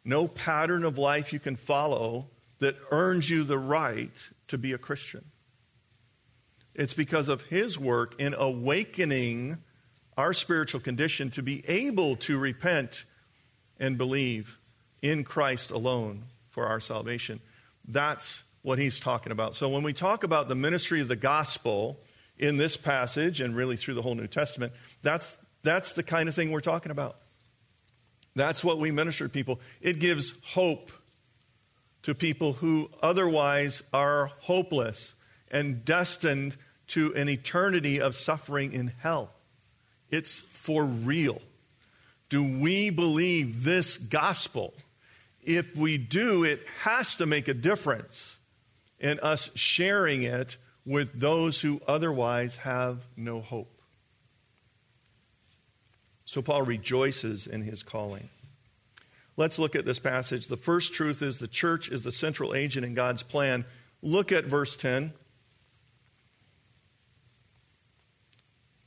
no 0.08 0.26
pattern 0.26 0.84
of 0.84 0.96
life 0.96 1.34
you 1.34 1.38
can 1.38 1.54
follow 1.54 2.28
that 2.58 2.76
earns 2.90 3.30
you 3.30 3.44
the 3.44 3.58
right 3.58 4.12
to 4.48 4.58
be 4.58 4.72
a 4.72 4.78
Christian. 4.78 5.24
It's 6.74 6.94
because 6.94 7.28
of 7.28 7.42
His 7.42 7.78
work 7.78 8.20
in 8.20 8.34
awakening 8.34 9.58
our 10.16 10.32
spiritual 10.32 10.80
condition 10.80 11.30
to 11.30 11.42
be 11.42 11.64
able 11.68 12.16
to 12.16 12.38
repent 12.38 13.04
and 13.78 13.96
believe 13.96 14.58
in 15.02 15.24
Christ 15.24 15.70
alone 15.70 16.24
for 16.48 16.66
our 16.66 16.80
salvation. 16.80 17.40
That's 17.86 18.42
what 18.62 18.78
He's 18.78 19.00
talking 19.00 19.32
about. 19.32 19.54
So 19.54 19.68
when 19.68 19.82
we 19.82 19.92
talk 19.92 20.24
about 20.24 20.48
the 20.48 20.54
ministry 20.54 21.00
of 21.00 21.08
the 21.08 21.16
gospel 21.16 22.00
in 22.36 22.56
this 22.56 22.76
passage 22.76 23.40
and 23.40 23.54
really 23.54 23.76
through 23.76 23.94
the 23.94 24.02
whole 24.02 24.14
New 24.14 24.26
Testament, 24.26 24.72
that's, 25.02 25.36
that's 25.62 25.92
the 25.92 26.02
kind 26.02 26.28
of 26.28 26.34
thing 26.34 26.50
we're 26.50 26.60
talking 26.60 26.92
about. 26.92 27.16
That's 28.34 28.62
what 28.62 28.78
we 28.78 28.90
minister 28.92 29.24
to 29.26 29.30
people. 29.30 29.60
It 29.80 29.98
gives 29.98 30.32
hope 30.42 30.92
to 32.02 32.14
people 32.14 32.54
who 32.54 32.90
otherwise 33.02 33.82
are 33.92 34.26
hopeless 34.40 35.14
and 35.50 35.84
destined 35.84 36.56
to 36.88 37.14
an 37.14 37.28
eternity 37.28 38.00
of 38.00 38.14
suffering 38.14 38.72
in 38.72 38.92
hell. 39.00 39.30
It's 40.10 40.40
for 40.40 40.84
real. 40.84 41.42
Do 42.28 42.42
we 42.42 42.90
believe 42.90 43.64
this 43.64 43.98
gospel? 43.98 44.74
If 45.42 45.76
we 45.76 45.98
do, 45.98 46.44
it 46.44 46.60
has 46.82 47.16
to 47.16 47.26
make 47.26 47.48
a 47.48 47.54
difference 47.54 48.38
in 49.00 49.18
us 49.20 49.50
sharing 49.54 50.22
it 50.22 50.56
with 50.84 51.12
those 51.18 51.60
who 51.60 51.80
otherwise 51.86 52.56
have 52.56 53.06
no 53.16 53.40
hope. 53.40 53.80
So 56.24 56.42
Paul 56.42 56.62
rejoices 56.62 57.46
in 57.46 57.62
his 57.62 57.82
calling. 57.82 58.28
Let's 59.38 59.60
look 59.60 59.76
at 59.76 59.84
this 59.84 60.00
passage. 60.00 60.48
The 60.48 60.56
first 60.56 60.94
truth 60.94 61.22
is 61.22 61.38
the 61.38 61.46
church 61.46 61.90
is 61.90 62.02
the 62.02 62.10
central 62.10 62.56
agent 62.56 62.84
in 62.84 62.94
God's 62.94 63.22
plan. 63.22 63.64
Look 64.02 64.32
at 64.32 64.46
verse 64.46 64.76
10. 64.76 65.12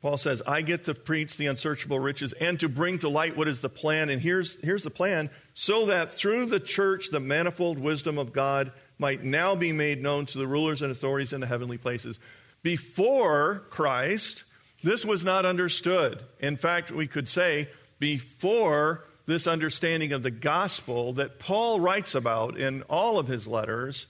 Paul 0.01 0.17
says, 0.17 0.41
I 0.45 0.61
get 0.61 0.83
to 0.85 0.93
preach 0.93 1.37
the 1.37 1.45
unsearchable 1.45 1.99
riches 1.99 2.33
and 2.33 2.59
to 2.59 2.67
bring 2.67 2.99
to 2.99 3.07
light 3.07 3.37
what 3.37 3.47
is 3.47 3.61
the 3.61 3.69
plan. 3.69 4.09
And 4.09 4.21
here's, 4.21 4.59
here's 4.59 4.83
the 4.83 4.89
plan 4.89 5.29
so 5.53 5.85
that 5.85 6.13
through 6.13 6.47
the 6.47 6.59
church, 6.59 7.11
the 7.11 7.21
manifold 7.21 7.79
wisdom 7.79 8.17
of 8.17 8.33
God 8.33 8.73
might 8.99 9.23
now 9.23 9.55
be 9.55 9.71
made 9.71 10.03
known 10.03 10.25
to 10.25 10.37
the 10.37 10.47
rulers 10.47 10.81
and 10.81 10.91
authorities 10.91 11.31
in 11.31 11.39
the 11.39 11.47
heavenly 11.47 11.77
places. 11.77 12.19
Before 12.61 13.63
Christ, 13.69 14.43
this 14.83 15.05
was 15.05 15.23
not 15.23 15.45
understood. 15.45 16.21
In 16.41 16.57
fact, 16.57 16.91
we 16.91 17.07
could 17.07 17.29
say 17.29 17.69
before 17.99 19.05
this 19.25 19.47
understanding 19.47 20.13
of 20.13 20.23
the 20.23 20.31
gospel 20.31 21.13
that 21.13 21.39
Paul 21.39 21.79
writes 21.79 22.15
about 22.15 22.57
in 22.57 22.81
all 22.83 23.19
of 23.19 23.27
his 23.27 23.47
letters, 23.47 24.07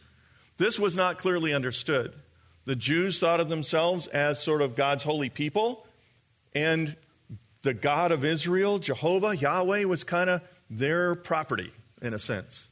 this 0.58 0.80
was 0.80 0.96
not 0.96 1.18
clearly 1.18 1.53
understood. 1.53 2.13
The 2.65 2.75
Jews 2.75 3.20
thought 3.20 3.39
of 3.39 3.50
themselves 3.50 4.08
as 4.08 4.41
sort 4.41 4.62
of 4.62 4.75
God's 4.75 5.03
holy 5.03 5.30
people, 5.30 5.86
and 6.53 6.96
the 7.63 7.74
God 7.74 8.12
of 8.12 8.25
Israel, 8.25 8.80
Jehovah, 8.80 9.36
Yahweh, 9.36 9.86
was 9.86 10.03
kind 10.03 10.30
of 10.30 10.41
their 10.70 11.15
property 11.15 11.72
in 12.01 12.13
a 12.13 12.20
sense. 12.20 12.68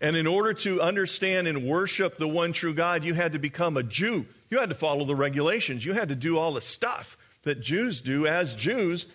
And 0.00 0.16
in 0.16 0.26
order 0.26 0.52
to 0.54 0.80
understand 0.80 1.46
and 1.46 1.64
worship 1.64 2.18
the 2.18 2.28
one 2.28 2.52
true 2.52 2.74
God, 2.74 3.04
you 3.04 3.14
had 3.14 3.32
to 3.32 3.38
become 3.38 3.76
a 3.76 3.82
Jew. 3.82 4.26
You 4.50 4.60
had 4.60 4.68
to 4.68 4.74
follow 4.74 5.04
the 5.04 5.16
regulations. 5.16 5.84
You 5.84 5.94
had 5.94 6.10
to 6.10 6.14
do 6.14 6.38
all 6.38 6.52
the 6.52 6.60
stuff 6.60 7.16
that 7.42 7.60
Jews 7.60 8.00
do 8.00 8.26
as 8.26 8.54
Jews 8.54 9.06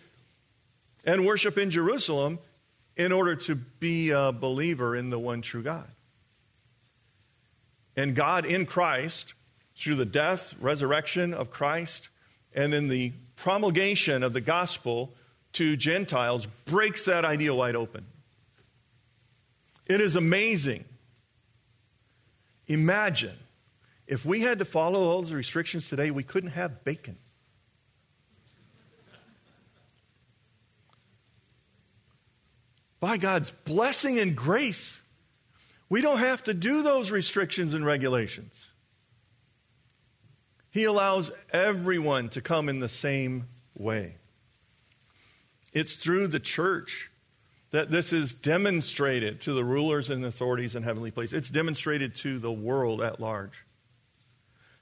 and 1.05 1.25
worship 1.25 1.57
in 1.57 1.69
Jerusalem 1.69 2.39
in 2.95 3.11
order 3.11 3.35
to 3.35 3.55
be 3.55 4.09
a 4.09 4.31
believer 4.31 4.95
in 4.95 5.09
the 5.09 5.19
one 5.19 5.41
true 5.41 5.63
God. 5.63 5.87
And 7.95 8.15
God 8.15 8.45
in 8.45 8.65
Christ 8.65 9.33
through 9.77 9.95
the 9.95 10.05
death, 10.05 10.53
resurrection 10.59 11.33
of 11.33 11.51
Christ, 11.51 12.09
and 12.53 12.73
in 12.73 12.87
the 12.87 13.13
promulgation 13.35 14.23
of 14.23 14.33
the 14.33 14.41
gospel 14.41 15.13
to 15.53 15.77
Gentiles, 15.77 16.45
breaks 16.65 17.05
that 17.05 17.25
idea 17.25 17.53
wide 17.55 17.75
open. 17.75 18.05
It 19.85 20.01
is 20.01 20.15
amazing. 20.15 20.85
Imagine 22.67 23.37
if 24.05 24.25
we 24.25 24.41
had 24.41 24.59
to 24.59 24.65
follow 24.65 25.01
all 25.01 25.21
those 25.21 25.33
restrictions 25.33 25.87
today, 25.87 26.11
we 26.11 26.23
couldn't 26.23 26.51
have 26.51 26.83
bacon. 26.83 27.17
By 32.99 33.17
God's 33.17 33.51
blessing 33.51 34.19
and 34.19 34.35
grace, 34.35 35.01
we 35.89 36.01
don't 36.01 36.19
have 36.19 36.43
to 36.45 36.53
do 36.53 36.81
those 36.81 37.11
restrictions 37.11 37.73
and 37.73 37.85
regulations. 37.85 38.69
He 40.71 40.83
allows 40.83 41.31
everyone 41.51 42.29
to 42.29 42.41
come 42.41 42.69
in 42.69 42.79
the 42.79 42.89
same 42.89 43.47
way. 43.75 44.15
It's 45.73 45.95
through 45.95 46.27
the 46.27 46.39
church 46.39 47.09
that 47.71 47.91
this 47.91 48.11
is 48.11 48.33
demonstrated 48.33 49.41
to 49.41 49.53
the 49.53 49.63
rulers 49.63 50.09
and 50.09 50.25
authorities 50.25 50.75
in 50.75 50.83
heavenly 50.83 51.11
places. 51.11 51.33
It's 51.33 51.49
demonstrated 51.49 52.15
to 52.17 52.39
the 52.39 52.51
world 52.51 53.01
at 53.01 53.19
large. 53.19 53.65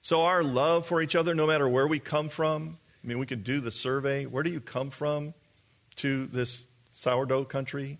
So, 0.02 0.24
our 0.24 0.44
love 0.44 0.86
for 0.86 1.02
each 1.02 1.16
other, 1.16 1.36
no 1.36 1.48
matter 1.48 1.68
where 1.68 1.88
we 1.88 2.00
come 2.00 2.30
from, 2.30 2.78
I 3.04 3.08
mean, 3.08 3.20
we 3.20 3.26
could 3.26 3.44
do 3.44 3.60
the 3.60 3.72
survey. 3.72 4.26
Where 4.26 4.44
do 4.44 4.50
you 4.50 4.62
come 4.62 4.90
from 4.90 5.34
to 5.98 6.28
this 6.28 6.68
sourdough 6.92 7.46
country? 7.46 7.98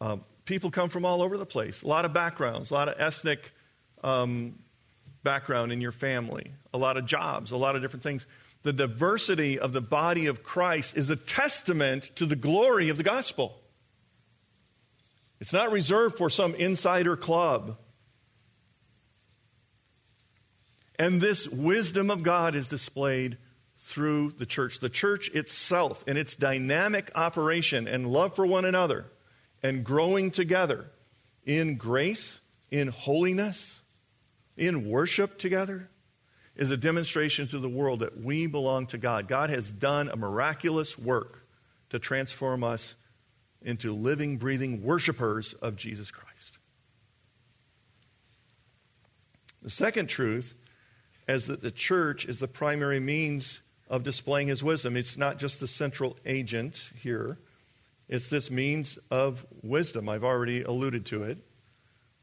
Um, 0.00 0.24
people 0.44 0.70
come 0.70 0.88
from 0.88 1.04
all 1.04 1.22
over 1.22 1.36
the 1.36 1.46
place, 1.46 1.82
a 1.82 1.88
lot 1.88 2.04
of 2.04 2.12
backgrounds, 2.12 2.70
a 2.70 2.74
lot 2.74 2.88
of 2.88 2.94
ethnic 2.98 3.52
um, 4.02 4.58
background 5.22 5.72
in 5.72 5.80
your 5.80 5.92
family, 5.92 6.52
a 6.72 6.78
lot 6.78 6.96
of 6.96 7.06
jobs, 7.06 7.50
a 7.50 7.56
lot 7.56 7.76
of 7.76 7.82
different 7.82 8.02
things. 8.02 8.26
The 8.62 8.72
diversity 8.72 9.58
of 9.58 9.72
the 9.72 9.80
body 9.80 10.26
of 10.26 10.42
Christ 10.42 10.96
is 10.96 11.10
a 11.10 11.16
testament 11.16 12.10
to 12.16 12.26
the 12.26 12.36
glory 12.36 12.88
of 12.88 12.96
the 12.96 13.02
gospel. 13.02 13.60
It's 15.40 15.52
not 15.52 15.70
reserved 15.70 16.18
for 16.18 16.28
some 16.30 16.54
insider 16.54 17.16
club. 17.16 17.76
And 20.98 21.20
this 21.20 21.48
wisdom 21.48 22.10
of 22.10 22.24
God 22.24 22.56
is 22.56 22.68
displayed 22.68 23.38
through 23.76 24.32
the 24.32 24.46
church. 24.46 24.80
The 24.80 24.88
church 24.88 25.30
itself, 25.30 26.02
in 26.08 26.16
its 26.16 26.34
dynamic 26.34 27.12
operation 27.14 27.86
and 27.86 28.10
love 28.10 28.34
for 28.34 28.44
one 28.44 28.64
another, 28.64 29.06
and 29.62 29.84
growing 29.84 30.30
together 30.30 30.86
in 31.44 31.76
grace, 31.76 32.40
in 32.70 32.88
holiness, 32.88 33.80
in 34.56 34.88
worship 34.88 35.38
together 35.38 35.88
is 36.56 36.70
a 36.70 36.76
demonstration 36.76 37.46
to 37.48 37.58
the 37.58 37.68
world 37.68 38.00
that 38.00 38.20
we 38.22 38.46
belong 38.46 38.86
to 38.88 38.98
God. 38.98 39.28
God 39.28 39.50
has 39.50 39.70
done 39.70 40.08
a 40.08 40.16
miraculous 40.16 40.98
work 40.98 41.46
to 41.90 41.98
transform 41.98 42.64
us 42.64 42.96
into 43.62 43.94
living, 43.94 44.36
breathing 44.36 44.82
worshipers 44.82 45.54
of 45.54 45.76
Jesus 45.76 46.10
Christ. 46.10 46.58
The 49.62 49.70
second 49.70 50.08
truth 50.08 50.54
is 51.28 51.46
that 51.46 51.60
the 51.60 51.70
church 51.70 52.24
is 52.26 52.38
the 52.38 52.48
primary 52.48 53.00
means 53.00 53.60
of 53.88 54.02
displaying 54.02 54.48
his 54.48 54.62
wisdom. 54.62 54.96
It's 54.96 55.16
not 55.16 55.38
just 55.38 55.60
the 55.60 55.66
central 55.66 56.16
agent 56.26 56.90
here, 57.00 57.38
it's 58.08 58.28
this 58.28 58.50
means 58.50 58.98
of 59.10 59.46
wisdom. 59.62 60.08
I've 60.08 60.24
already 60.24 60.62
alluded 60.62 61.06
to 61.06 61.24
it. 61.24 61.38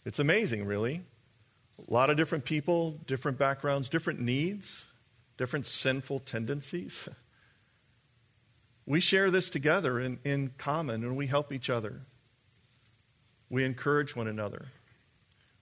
It's 0.04 0.20
amazing, 0.20 0.66
really. 0.66 1.02
A 1.88 1.94
lot 1.94 2.10
of 2.10 2.18
different 2.18 2.46
people, 2.46 3.00
different 3.06 3.38
backgrounds, 3.38 3.90
different 3.90 4.20
needs, 4.20 4.86
different 5.38 5.66
sinful 5.66 6.20
tendencies. 6.20 7.10
We 8.88 9.00
share 9.00 9.32
this 9.32 9.50
together 9.50 10.00
in, 10.00 10.20
in 10.24 10.52
common 10.60 11.04
and 11.04 11.18
we 11.18 11.26
help 11.26 11.52
each 11.52 11.72
other. 11.72 12.02
We 13.50 13.64
encourage 13.64 14.16
one 14.16 14.28
another. 14.28 14.68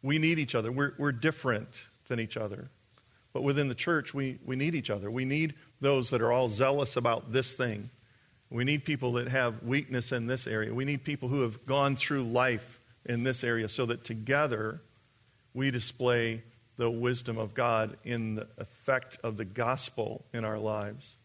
We 0.01 0.19
need 0.19 0.39
each 0.39 0.55
other. 0.55 0.71
We're, 0.71 0.93
we're 0.97 1.13
different 1.13 1.69
than 2.07 2.19
each 2.19 2.36
other. 2.36 2.69
But 3.31 3.43
within 3.43 3.69
the 3.69 3.75
church, 3.75 4.13
we, 4.13 4.39
we 4.45 4.55
need 4.55 4.75
each 4.75 4.89
other. 4.89 5.09
We 5.09 5.25
need 5.25 5.55
those 5.79 6.09
that 6.09 6.21
are 6.21 6.31
all 6.31 6.49
zealous 6.49 6.97
about 6.97 7.31
this 7.31 7.53
thing. 7.53 7.89
We 8.49 8.63
need 8.63 8.86
people 8.86 9.13
that 9.13 9.27
have 9.29 9.63
weakness 9.63 10.12
in 10.12 10.27
this 10.27 10.45
area. 10.45 10.73
We 10.73 10.86
need 10.86 11.03
people 11.03 11.29
who 11.29 11.41
have 11.41 11.65
gone 11.65 11.95
through 11.95 12.23
life 12.23 12.79
in 13.06 13.23
this 13.23 13.43
area 13.43 13.67
so 13.67 13.86
that 13.88 14.03
together 14.03 14.82
we 15.53 15.71
display 15.71 16.43
the 16.77 16.89
wisdom 16.89 17.38
of 17.38 17.53
God 17.53 17.97
in 18.03 18.36
the 18.36 18.47
effect 18.58 19.17
of 19.23 19.38
the 19.38 19.45
gospel 19.45 20.25
in 20.34 20.45
our 20.45 20.58
lives. 20.58 21.15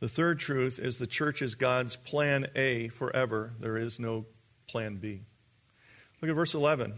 The 0.00 0.08
third 0.08 0.38
truth 0.38 0.78
is 0.78 0.98
the 0.98 1.06
church 1.06 1.40
is 1.40 1.54
God's 1.54 1.96
plan 1.96 2.48
A 2.54 2.88
forever. 2.88 3.52
There 3.60 3.76
is 3.76 3.98
no 3.98 4.26
plan 4.68 4.96
B. 4.96 5.22
Look 6.20 6.30
at 6.30 6.34
verse 6.34 6.54
11. 6.54 6.92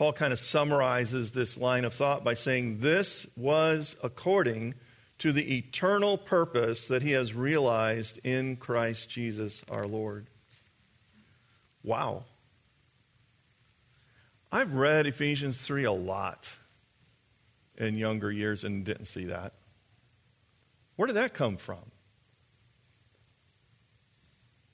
Paul 0.00 0.14
kind 0.14 0.32
of 0.32 0.38
summarizes 0.38 1.32
this 1.32 1.58
line 1.58 1.84
of 1.84 1.92
thought 1.92 2.24
by 2.24 2.32
saying, 2.32 2.78
This 2.78 3.26
was 3.36 3.96
according 4.02 4.72
to 5.18 5.30
the 5.30 5.58
eternal 5.58 6.16
purpose 6.16 6.86
that 6.86 7.02
he 7.02 7.10
has 7.10 7.34
realized 7.34 8.18
in 8.24 8.56
Christ 8.56 9.10
Jesus 9.10 9.62
our 9.70 9.86
Lord. 9.86 10.26
Wow. 11.84 12.24
I've 14.50 14.74
read 14.74 15.06
Ephesians 15.06 15.60
3 15.66 15.84
a 15.84 15.92
lot 15.92 16.50
in 17.76 17.98
younger 17.98 18.32
years 18.32 18.64
and 18.64 18.86
didn't 18.86 19.04
see 19.04 19.26
that. 19.26 19.52
Where 20.96 21.08
did 21.08 21.16
that 21.16 21.34
come 21.34 21.58
from? 21.58 21.92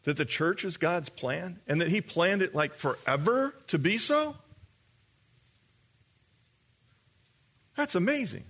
That 0.05 0.19
the 0.19 0.25
church 0.25 0.65
is 0.65 0.77
God's 0.77 1.09
plan 1.09 1.59
and 1.67 1.81
that 1.81 1.89
He 1.89 2.01
planned 2.01 2.43
it 2.43 2.55
like 2.55 2.77
forever 2.77 3.57
to 3.67 3.77
be 3.81 3.99
so? 3.99 4.37
That's 7.77 7.95
amazing. 7.95 8.45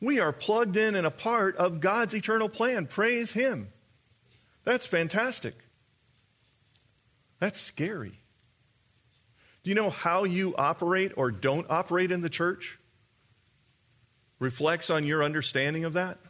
We 0.00 0.18
are 0.18 0.32
plugged 0.32 0.76
in 0.76 0.96
and 0.96 1.06
a 1.06 1.10
part 1.10 1.56
of 1.56 1.80
God's 1.80 2.14
eternal 2.14 2.48
plan. 2.48 2.86
Praise 2.86 3.30
Him. 3.30 3.68
That's 4.64 4.84
fantastic. 4.84 5.54
That's 7.38 7.60
scary. 7.60 8.18
Do 9.62 9.70
you 9.70 9.76
know 9.76 9.90
how 9.90 10.24
you 10.24 10.54
operate 10.56 11.12
or 11.16 11.30
don't 11.30 11.66
operate 11.70 12.10
in 12.10 12.20
the 12.20 12.28
church? 12.28 12.78
Reflects 14.40 14.90
on 14.90 15.04
your 15.04 15.22
understanding 15.22 15.84
of 15.84 15.92
that? 15.92 16.18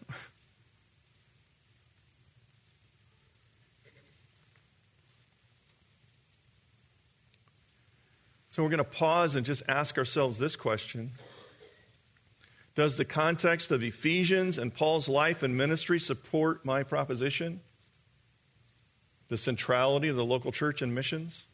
So 8.52 8.62
we're 8.62 8.68
going 8.68 8.78
to 8.78 8.84
pause 8.84 9.34
and 9.34 9.46
just 9.46 9.62
ask 9.66 9.96
ourselves 9.96 10.38
this 10.38 10.56
question 10.56 11.12
Does 12.74 12.96
the 12.96 13.04
context 13.04 13.70
of 13.70 13.82
Ephesians 13.82 14.58
and 14.58 14.74
Paul's 14.74 15.08
life 15.08 15.42
and 15.42 15.56
ministry 15.56 15.98
support 15.98 16.64
my 16.64 16.82
proposition? 16.82 17.60
The 19.28 19.36
centrality 19.36 20.08
of 20.08 20.16
the 20.16 20.24
local 20.24 20.52
church 20.52 20.80
and 20.80 20.94
missions? 20.94 21.46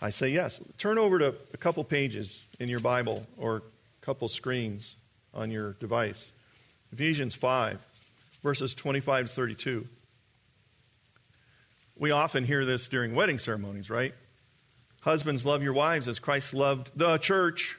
I 0.00 0.10
say 0.10 0.28
yes. 0.28 0.60
Turn 0.78 0.98
over 0.98 1.18
to 1.18 1.34
a 1.52 1.56
couple 1.56 1.84
pages 1.84 2.48
in 2.58 2.68
your 2.68 2.80
Bible 2.80 3.26
or 3.36 3.56
a 3.56 3.62
couple 4.04 4.28
screens 4.28 4.96
on 5.34 5.50
your 5.50 5.74
device. 5.74 6.32
Ephesians 6.92 7.34
5, 7.34 7.86
verses 8.42 8.74
25 8.74 9.26
to 9.26 9.32
32. 9.32 9.88
We 11.96 12.10
often 12.10 12.44
hear 12.44 12.64
this 12.64 12.88
during 12.88 13.14
wedding 13.14 13.38
ceremonies, 13.38 13.90
right? 13.90 14.14
Husbands, 15.02 15.44
love 15.44 15.62
your 15.62 15.72
wives 15.72 16.08
as 16.08 16.18
Christ 16.18 16.54
loved 16.54 16.90
the 16.96 17.18
church 17.18 17.78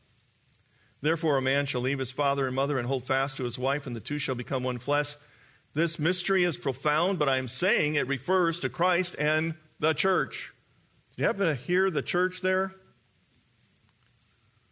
Therefore, 1.01 1.37
a 1.37 1.41
man 1.41 1.65
shall 1.65 1.81
leave 1.81 1.99
his 1.99 2.11
father 2.11 2.45
and 2.45 2.55
mother 2.55 2.77
and 2.77 2.87
hold 2.87 3.05
fast 3.05 3.37
to 3.37 3.43
his 3.43 3.57
wife, 3.57 3.87
and 3.87 3.95
the 3.95 3.99
two 3.99 4.19
shall 4.19 4.35
become 4.35 4.63
one 4.63 4.77
flesh. 4.77 5.15
This 5.73 5.97
mystery 5.97 6.43
is 6.43 6.57
profound, 6.57 7.17
but 7.17 7.29
I 7.29 7.37
am 7.37 7.47
saying 7.47 7.95
it 7.95 8.07
refers 8.07 8.59
to 8.59 8.69
Christ 8.69 9.15
and 9.17 9.55
the 9.79 9.93
church. 9.93 10.53
Do 11.15 11.23
you 11.23 11.27
happen 11.27 11.47
to 11.47 11.55
hear 11.55 11.89
the 11.89 12.01
church 12.01 12.41
there? 12.41 12.75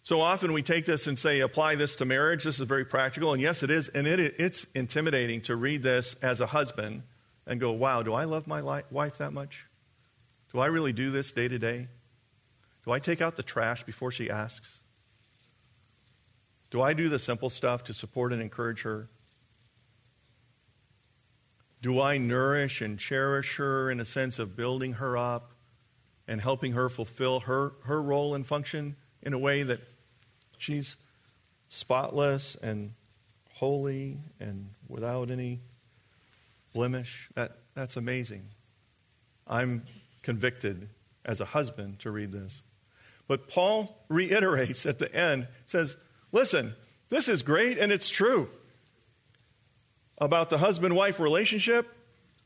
So 0.04 0.22
often 0.22 0.54
we 0.54 0.64
take 0.64 0.86
this 0.86 1.08
and 1.08 1.18
say, 1.18 1.40
apply 1.40 1.76
this 1.76 1.96
to 1.98 2.06
marriage. 2.06 2.44
This 2.44 2.60
is 2.60 2.68
very 2.68 2.86
practical. 2.86 3.34
And 3.34 3.42
yes, 3.42 3.64
it 3.64 3.70
is. 3.70 3.90
And 3.90 4.08
it, 4.08 4.36
it's 4.40 4.66
intimidating 4.74 5.42
to 5.42 5.56
read 5.56 5.84
this 5.84 6.16
as 6.22 6.42
a 6.42 6.48
husband 6.48 7.04
and 7.46 7.60
go, 7.60 7.72
wow, 7.72 8.02
do 8.02 8.14
I 8.14 8.24
love 8.24 8.48
my 8.48 8.84
wife 8.90 9.18
that 9.18 9.34
much? 9.34 9.68
Do 10.52 10.60
I 10.60 10.68
really 10.68 10.94
do 10.94 11.12
this 11.12 11.32
day 11.32 11.48
to 11.48 11.60
day? 11.60 11.90
Do 12.86 12.92
I 12.92 13.00
take 13.00 13.22
out 13.22 13.36
the 13.36 13.44
trash 13.44 13.84
before 13.84 14.12
she 14.12 14.30
asks? 14.30 14.79
Do 16.70 16.82
I 16.82 16.94
do 16.94 17.10
the 17.10 17.20
simple 17.20 17.50
stuff 17.50 17.84
to 17.86 17.94
support 17.94 18.32
and 18.32 18.42
encourage 18.42 18.84
her? 18.84 19.10
Do 21.82 22.02
I 22.02 22.18
nourish 22.18 22.82
and 22.82 23.00
cherish 23.00 23.56
her 23.58 23.90
in 23.90 24.00
a 24.00 24.06
sense 24.06 24.38
of 24.38 24.56
building 24.56 24.94
her 24.94 25.18
up 25.18 25.54
and 26.28 26.42
helping 26.42 26.74
her 26.74 26.90
fulfill 26.90 27.42
her, 27.42 27.74
her 27.86 28.02
role 28.02 28.36
and 28.36 28.46
function 28.46 28.96
in 29.22 29.34
a 29.34 29.40
way 29.40 29.64
that 29.64 29.80
she's 30.58 30.98
spotless 31.70 32.56
and 32.56 32.94
holy 33.54 34.18
and 34.40 34.70
without 34.88 35.32
any 35.32 35.62
blemish? 36.74 37.30
That, 37.36 37.58
that's 37.76 37.98
amazing. 37.98 38.44
I'm 39.48 39.84
convicted 40.22 40.90
as 41.26 41.42
a 41.42 41.46
husband 41.46 42.00
to 42.00 42.12
read 42.12 42.32
this. 42.32 42.62
But 43.28 43.48
Paul 43.48 44.04
reiterates 44.10 44.86
at 44.86 45.00
the 45.00 45.14
end, 45.16 45.48
says, 45.66 45.96
listen, 46.32 46.76
this 47.10 47.28
is 47.28 47.42
great 47.42 47.78
and 47.78 47.92
it's 47.92 48.10
true 48.10 48.50
about 50.18 50.50
the 50.50 50.58
husband 50.58 50.96
wife 50.96 51.20
relationship, 51.20 51.88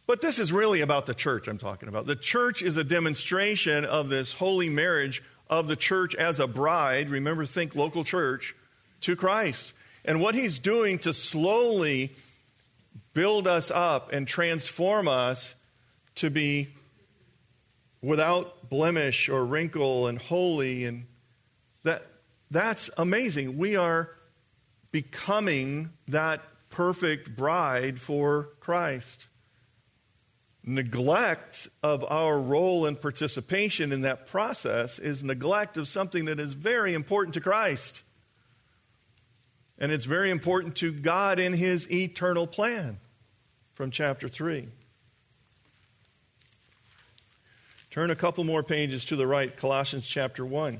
but 0.05 0.21
this 0.21 0.39
is 0.39 0.53
really 0.53 0.81
about 0.81 1.05
the 1.05 1.13
church 1.13 1.47
I'm 1.47 1.57
talking 1.57 1.89
about. 1.89 2.05
The 2.05 2.15
church 2.15 2.61
is 2.61 2.77
a 2.77 2.83
demonstration 2.83 3.85
of 3.85 4.09
this 4.09 4.33
holy 4.33 4.69
marriage 4.69 5.23
of 5.49 5.67
the 5.67 5.75
church 5.75 6.15
as 6.15 6.39
a 6.39 6.47
bride. 6.47 7.09
Remember, 7.09 7.45
think 7.45 7.75
local 7.75 8.03
church 8.03 8.55
to 9.01 9.15
Christ. 9.15 9.73
And 10.05 10.21
what 10.21 10.35
he's 10.35 10.59
doing 10.59 10.99
to 10.99 11.13
slowly 11.13 12.13
build 13.13 13.47
us 13.47 13.71
up 13.71 14.11
and 14.11 14.27
transform 14.27 15.07
us 15.07 15.55
to 16.15 16.29
be 16.29 16.69
without 18.01 18.69
blemish 18.69 19.29
or 19.29 19.45
wrinkle 19.45 20.07
and 20.07 20.19
holy 20.19 20.85
and 20.85 21.05
that 21.83 22.05
that's 22.53 22.89
amazing. 22.97 23.57
We 23.57 23.75
are 23.75 24.09
becoming 24.91 25.89
that 26.07 26.41
perfect 26.69 27.35
bride 27.35 27.99
for 27.99 28.49
Christ. 28.59 29.27
Neglect 30.63 31.67
of 31.81 32.05
our 32.09 32.39
role 32.39 32.85
and 32.85 32.99
participation 32.99 33.91
in 33.91 34.01
that 34.01 34.27
process 34.27 34.97
is 34.97 35.23
neglect 35.23 35.77
of 35.77 35.87
something 35.87 36.25
that 36.25 36.39
is 36.39 36.53
very 36.53 36.93
important 36.93 37.33
to 37.33 37.41
Christ. 37.41 38.03
And 39.77 39.91
it's 39.91 40.05
very 40.05 40.29
important 40.29 40.75
to 40.77 40.93
God 40.93 41.39
in 41.39 41.53
His 41.53 41.91
eternal 41.91 42.47
plan 42.47 42.99
from 43.73 43.91
chapter 43.91 44.29
3. 44.29 44.67
Turn 47.89 48.09
a 48.09 48.15
couple 48.15 48.43
more 48.43 48.63
pages 48.63 49.05
to 49.05 49.15
the 49.15 49.27
right, 49.27 49.55
Colossians 49.55 50.07
chapter 50.07 50.45
1, 50.45 50.79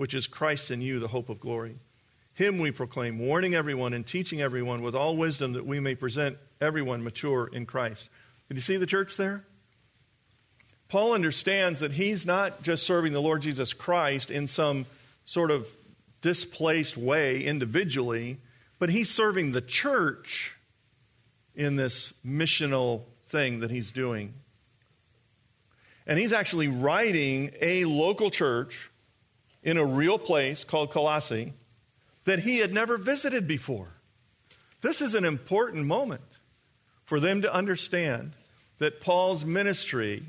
which 0.00 0.14
is 0.14 0.26
Christ 0.26 0.70
in 0.70 0.80
you, 0.80 0.98
the 0.98 1.08
hope 1.08 1.28
of 1.28 1.40
glory. 1.40 1.74
Him 2.32 2.58
we 2.58 2.70
proclaim, 2.70 3.18
warning 3.18 3.54
everyone 3.54 3.92
and 3.92 4.06
teaching 4.06 4.40
everyone 4.40 4.80
with 4.80 4.94
all 4.94 5.14
wisdom 5.14 5.52
that 5.52 5.66
we 5.66 5.78
may 5.78 5.94
present 5.94 6.38
everyone 6.58 7.04
mature 7.04 7.50
in 7.52 7.66
Christ. 7.66 8.08
Did 8.48 8.54
you 8.54 8.62
see 8.62 8.78
the 8.78 8.86
church 8.86 9.18
there? 9.18 9.44
Paul 10.88 11.12
understands 11.12 11.80
that 11.80 11.92
he's 11.92 12.24
not 12.24 12.62
just 12.62 12.86
serving 12.86 13.12
the 13.12 13.20
Lord 13.20 13.42
Jesus 13.42 13.74
Christ 13.74 14.30
in 14.30 14.48
some 14.48 14.86
sort 15.26 15.50
of 15.50 15.68
displaced 16.22 16.96
way 16.96 17.42
individually, 17.44 18.38
but 18.78 18.88
he's 18.88 19.10
serving 19.10 19.52
the 19.52 19.60
church 19.60 20.56
in 21.54 21.76
this 21.76 22.14
missional 22.24 23.02
thing 23.26 23.60
that 23.60 23.70
he's 23.70 23.92
doing. 23.92 24.32
And 26.06 26.18
he's 26.18 26.32
actually 26.32 26.68
writing 26.68 27.50
a 27.60 27.84
local 27.84 28.30
church 28.30 28.90
in 29.62 29.76
a 29.76 29.84
real 29.84 30.18
place 30.18 30.64
called 30.64 30.90
Colossae 30.90 31.52
that 32.24 32.40
he 32.40 32.58
had 32.58 32.72
never 32.72 32.96
visited 32.96 33.46
before. 33.46 33.88
This 34.80 35.02
is 35.02 35.14
an 35.14 35.24
important 35.24 35.86
moment 35.86 36.22
for 37.04 37.20
them 37.20 37.42
to 37.42 37.52
understand 37.52 38.32
that 38.78 39.00
Paul's 39.00 39.44
ministry 39.44 40.24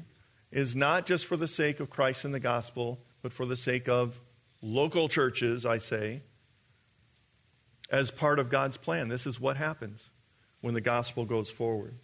is 0.52 0.76
not 0.76 1.06
just 1.06 1.26
for 1.26 1.38
the 1.38 1.48
sake 1.48 1.80
of 1.80 1.90
Christ 1.90 2.26
and 2.26 2.34
the 2.34 2.40
gospel, 2.40 3.00
but 3.22 3.32
for 3.32 3.46
the 3.46 3.56
sake 3.56 3.88
of 3.88 4.20
local 4.62 5.08
churches, 5.08 5.66
I 5.66 5.78
say, 5.78 6.22
as 7.90 8.12
part 8.12 8.40
of 8.40 8.50
God's 8.50 8.78
plan. 8.78 9.08
This 9.08 9.26
is 9.26 9.40
what 9.40 9.58
happens 9.58 10.10
when 10.60 10.74
the 10.74 10.82
gospel 10.82 11.26
goes 11.26 11.50
forward. 11.50 11.96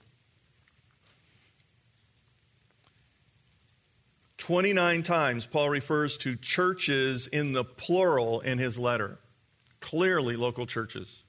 29 4.38 5.04
times, 5.04 5.48
Paul 5.48 5.70
refers 5.70 6.18
to 6.20 6.36
churches 6.36 7.28
in 7.28 7.54
the 7.54 7.64
plural 7.64 8.40
in 8.42 8.58
his 8.58 8.78
letter. 8.78 9.18
Clearly, 9.80 10.36
local 10.36 10.66
churches. 10.66 11.24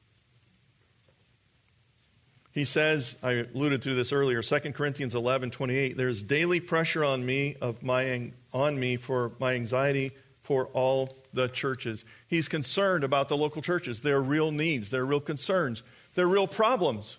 He 2.53 2.65
says, 2.65 3.17
I 3.23 3.47
alluded 3.55 3.83
to 3.83 3.95
this 3.95 4.13
earlier, 4.13 4.43
2 4.43 4.73
Corinthians 4.73 5.15
11, 5.15 5.51
28, 5.51 5.97
there's 5.97 6.23
daily 6.23 6.61
pressure 6.61 7.05
on 7.05 7.25
me 7.25 7.57
of 7.61 7.83
my 7.83 8.33
on 8.53 8.81
me 8.81 8.97
for 8.97 9.33
my 9.39 9.55
anxiety 9.55 10.13
for 10.41 10.67
all 10.73 11.09
the 11.33 11.49
churches. 11.49 12.05
He's 12.27 12.49
concerned 12.49 13.05
about 13.05 13.29
the 13.29 13.37
local 13.37 13.63
churches, 13.63 14.01
their 14.01 14.21
real 14.21 14.51
needs, 14.51 14.91
their 14.91 15.05
real 15.05 15.21
concerns, 15.21 15.83
their 16.15 16.27
real 16.27 16.47
problems. 16.47 17.19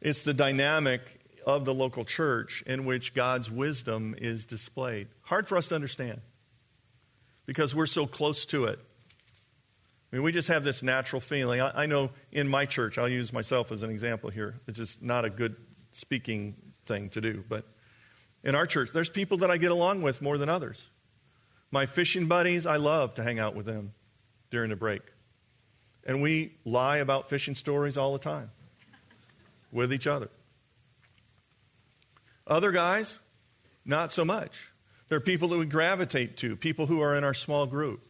It's 0.00 0.22
the 0.22 0.34
dynamic 0.34 1.15
of 1.46 1.64
the 1.64 1.72
local 1.72 2.04
church 2.04 2.62
in 2.66 2.84
which 2.84 3.14
God's 3.14 3.50
wisdom 3.50 4.14
is 4.18 4.44
displayed. 4.44 5.06
Hard 5.22 5.46
for 5.46 5.56
us 5.56 5.68
to 5.68 5.76
understand 5.76 6.20
because 7.46 7.74
we're 7.74 7.86
so 7.86 8.06
close 8.06 8.44
to 8.46 8.64
it. 8.64 8.80
I 10.12 10.16
mean, 10.16 10.24
we 10.24 10.32
just 10.32 10.48
have 10.48 10.64
this 10.64 10.82
natural 10.82 11.20
feeling. 11.20 11.60
I, 11.60 11.82
I, 11.82 11.86
know 11.86 12.10
in 12.32 12.48
my 12.48 12.64
church, 12.64 12.98
I'll 12.98 13.08
use 13.08 13.32
myself 13.32 13.70
as 13.70 13.82
an 13.82 13.90
example 13.90 14.30
here. 14.30 14.54
It's 14.66 14.78
just 14.78 15.02
not 15.02 15.24
a 15.24 15.30
good 15.30 15.56
speaking 15.92 16.56
thing 16.84 17.08
to 17.10 17.20
do. 17.20 17.44
But 17.48 17.64
in 18.42 18.54
our 18.54 18.66
church, 18.66 18.90
there's 18.92 19.08
people 19.08 19.38
that 19.38 19.50
I 19.50 19.56
get 19.56 19.70
along 19.70 20.02
with 20.02 20.20
more 20.20 20.38
than 20.38 20.48
others. 20.48 20.84
My 21.70 21.86
fishing 21.86 22.26
buddies, 22.26 22.66
I 22.66 22.76
love 22.76 23.14
to 23.14 23.22
hang 23.22 23.38
out 23.38 23.54
with 23.54 23.66
them 23.66 23.92
during 24.50 24.70
the 24.70 24.76
break. 24.76 25.02
And 26.04 26.22
we 26.22 26.54
lie 26.64 26.98
about 26.98 27.28
fishing 27.28 27.54
stories 27.54 27.96
all 27.96 28.12
the 28.12 28.18
time 28.18 28.50
with 29.72 29.92
each 29.92 30.06
other. 30.06 30.28
Other 32.46 32.70
guys, 32.70 33.20
not 33.84 34.12
so 34.12 34.24
much. 34.24 34.70
There 35.08 35.18
are 35.18 35.20
people 35.20 35.48
that 35.48 35.58
we 35.58 35.66
gravitate 35.66 36.36
to, 36.38 36.56
people 36.56 36.86
who 36.86 37.00
are 37.00 37.16
in 37.16 37.24
our 37.24 37.34
small 37.34 37.66
group 37.66 38.06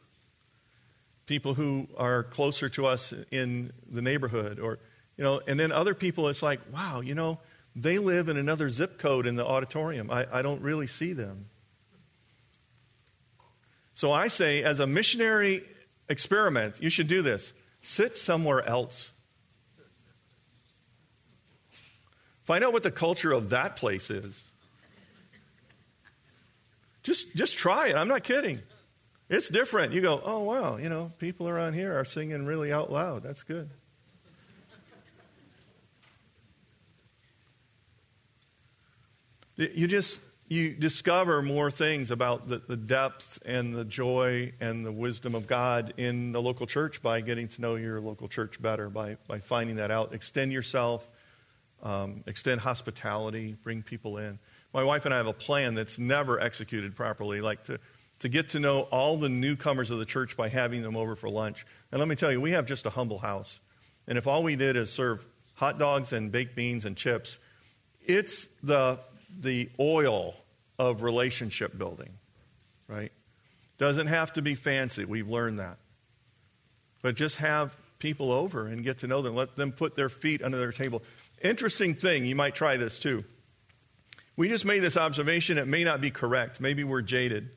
people 1.26 1.54
who 1.54 1.88
are 1.96 2.22
closer 2.22 2.68
to 2.68 2.86
us 2.86 3.12
in 3.30 3.72
the 3.90 4.00
neighborhood 4.00 4.58
or 4.58 4.78
you 5.16 5.24
know 5.24 5.40
and 5.46 5.58
then 5.58 5.72
other 5.72 5.94
people 5.94 6.28
it's 6.28 6.42
like 6.42 6.60
wow 6.72 7.00
you 7.00 7.14
know 7.14 7.38
they 7.74 7.98
live 7.98 8.28
in 8.28 8.38
another 8.38 8.70
zip 8.70 8.98
code 8.98 9.26
in 9.26 9.36
the 9.36 9.44
auditorium. 9.44 10.10
I, 10.10 10.26
I 10.32 10.40
don't 10.40 10.62
really 10.62 10.86
see 10.86 11.12
them. 11.12 11.50
So 13.92 14.12
i 14.12 14.28
say 14.28 14.62
as 14.62 14.80
a 14.80 14.86
missionary 14.86 15.62
experiment 16.08 16.76
you 16.80 16.88
should 16.88 17.08
do 17.08 17.22
this. 17.22 17.52
Sit 17.82 18.16
somewhere 18.16 18.66
else 18.66 19.12
find 22.46 22.64
out 22.64 22.72
what 22.72 22.82
the 22.82 22.90
culture 22.90 23.32
of 23.32 23.50
that 23.50 23.76
place 23.76 24.10
is 24.10 24.50
just 27.02 27.36
just 27.36 27.58
try 27.58 27.88
it 27.88 27.96
i'm 27.96 28.08
not 28.08 28.24
kidding 28.24 28.60
it's 29.28 29.48
different. 29.48 29.92
You 29.92 30.00
go, 30.00 30.20
oh, 30.24 30.44
wow, 30.44 30.76
you 30.76 30.88
know, 30.88 31.10
people 31.18 31.48
around 31.48 31.72
here 31.72 31.98
are 31.98 32.04
singing 32.04 32.46
really 32.46 32.72
out 32.72 32.92
loud. 32.92 33.24
That's 33.24 33.42
good. 33.42 33.70
You 39.56 39.88
just 39.88 40.20
you 40.48 40.74
discover 40.74 41.40
more 41.42 41.70
things 41.70 42.10
about 42.10 42.46
the, 42.46 42.58
the 42.58 42.76
depth 42.76 43.40
and 43.46 43.74
the 43.74 43.86
joy 43.86 44.52
and 44.60 44.86
the 44.86 44.92
wisdom 44.92 45.34
of 45.34 45.46
God 45.46 45.94
in 45.96 46.30
the 46.30 46.40
local 46.40 46.66
church 46.66 47.02
by 47.02 47.20
getting 47.20 47.48
to 47.48 47.60
know 47.60 47.74
your 47.74 48.00
local 48.00 48.28
church 48.28 48.60
better, 48.62 48.88
by, 48.90 49.16
by 49.26 49.40
finding 49.40 49.76
that 49.76 49.90
out. 49.90 50.12
Extend 50.12 50.52
yourself, 50.52 51.10
um, 51.82 52.24
extend 52.26 52.60
hospitality, 52.60 53.56
bring 53.62 53.82
people 53.82 54.18
in. 54.18 54.38
My 54.72 54.82
wife 54.82 55.04
and 55.04 55.14
I 55.14 55.18
have 55.18 55.26
a 55.26 55.32
plan 55.32 55.74
that's 55.74 55.98
never 55.98 56.40
executed 56.40 56.96
properly, 56.96 57.40
like 57.40 57.64
to 57.64 57.78
to 58.20 58.28
get 58.28 58.50
to 58.50 58.60
know 58.60 58.80
all 58.90 59.16
the 59.16 59.28
newcomers 59.28 59.90
of 59.90 59.98
the 59.98 60.04
church 60.04 60.36
by 60.36 60.48
having 60.48 60.82
them 60.82 60.96
over 60.96 61.14
for 61.14 61.28
lunch. 61.28 61.66
And 61.92 61.98
let 61.98 62.08
me 62.08 62.16
tell 62.16 62.32
you, 62.32 62.40
we 62.40 62.52
have 62.52 62.66
just 62.66 62.86
a 62.86 62.90
humble 62.90 63.18
house. 63.18 63.60
And 64.08 64.16
if 64.16 64.26
all 64.26 64.42
we 64.42 64.56
did 64.56 64.76
is 64.76 64.90
serve 64.90 65.26
hot 65.54 65.78
dogs 65.78 66.12
and 66.12 66.32
baked 66.32 66.56
beans 66.56 66.84
and 66.84 66.96
chips, 66.96 67.38
it's 68.04 68.46
the, 68.62 68.98
the 69.40 69.68
oil 69.78 70.34
of 70.78 71.02
relationship 71.02 71.76
building, 71.76 72.12
right? 72.88 73.12
Doesn't 73.78 74.06
have 74.06 74.32
to 74.34 74.42
be 74.42 74.54
fancy. 74.54 75.04
We've 75.04 75.28
learned 75.28 75.58
that. 75.58 75.76
But 77.02 77.16
just 77.16 77.36
have 77.38 77.76
people 77.98 78.32
over 78.32 78.66
and 78.66 78.82
get 78.82 78.98
to 78.98 79.06
know 79.06 79.22
them. 79.22 79.34
Let 79.34 79.54
them 79.54 79.72
put 79.72 79.94
their 79.94 80.08
feet 80.08 80.42
under 80.42 80.58
their 80.58 80.72
table. 80.72 81.02
Interesting 81.42 81.94
thing, 81.94 82.24
you 82.24 82.34
might 82.34 82.54
try 82.54 82.76
this 82.76 82.98
too. 82.98 83.24
We 84.36 84.48
just 84.48 84.64
made 84.64 84.80
this 84.80 84.96
observation. 84.96 85.58
It 85.58 85.66
may 85.66 85.84
not 85.84 86.00
be 86.00 86.10
correct. 86.10 86.60
Maybe 86.60 86.84
we're 86.84 87.02
jaded. 87.02 87.50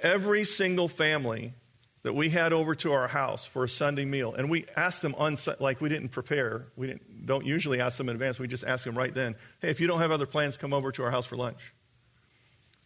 Every 0.00 0.44
single 0.44 0.88
family 0.88 1.54
that 2.02 2.14
we 2.14 2.28
had 2.28 2.52
over 2.52 2.74
to 2.76 2.92
our 2.92 3.08
house 3.08 3.44
for 3.44 3.64
a 3.64 3.68
Sunday 3.68 4.04
meal, 4.04 4.32
and 4.32 4.48
we 4.48 4.64
asked 4.76 5.02
them 5.02 5.14
on 5.18 5.36
like 5.58 5.80
we 5.80 5.88
didn't 5.88 6.10
prepare. 6.10 6.66
We 6.76 6.86
didn't, 6.86 7.26
don't 7.26 7.44
usually 7.44 7.80
ask 7.80 7.98
them 7.98 8.08
in 8.08 8.14
advance. 8.14 8.38
We 8.38 8.46
just 8.46 8.64
ask 8.64 8.84
them 8.84 8.96
right 8.96 9.12
then. 9.12 9.34
Hey, 9.60 9.70
if 9.70 9.80
you 9.80 9.88
don't 9.88 9.98
have 9.98 10.12
other 10.12 10.26
plans, 10.26 10.56
come 10.56 10.72
over 10.72 10.92
to 10.92 11.02
our 11.02 11.10
house 11.10 11.26
for 11.26 11.36
lunch. 11.36 11.74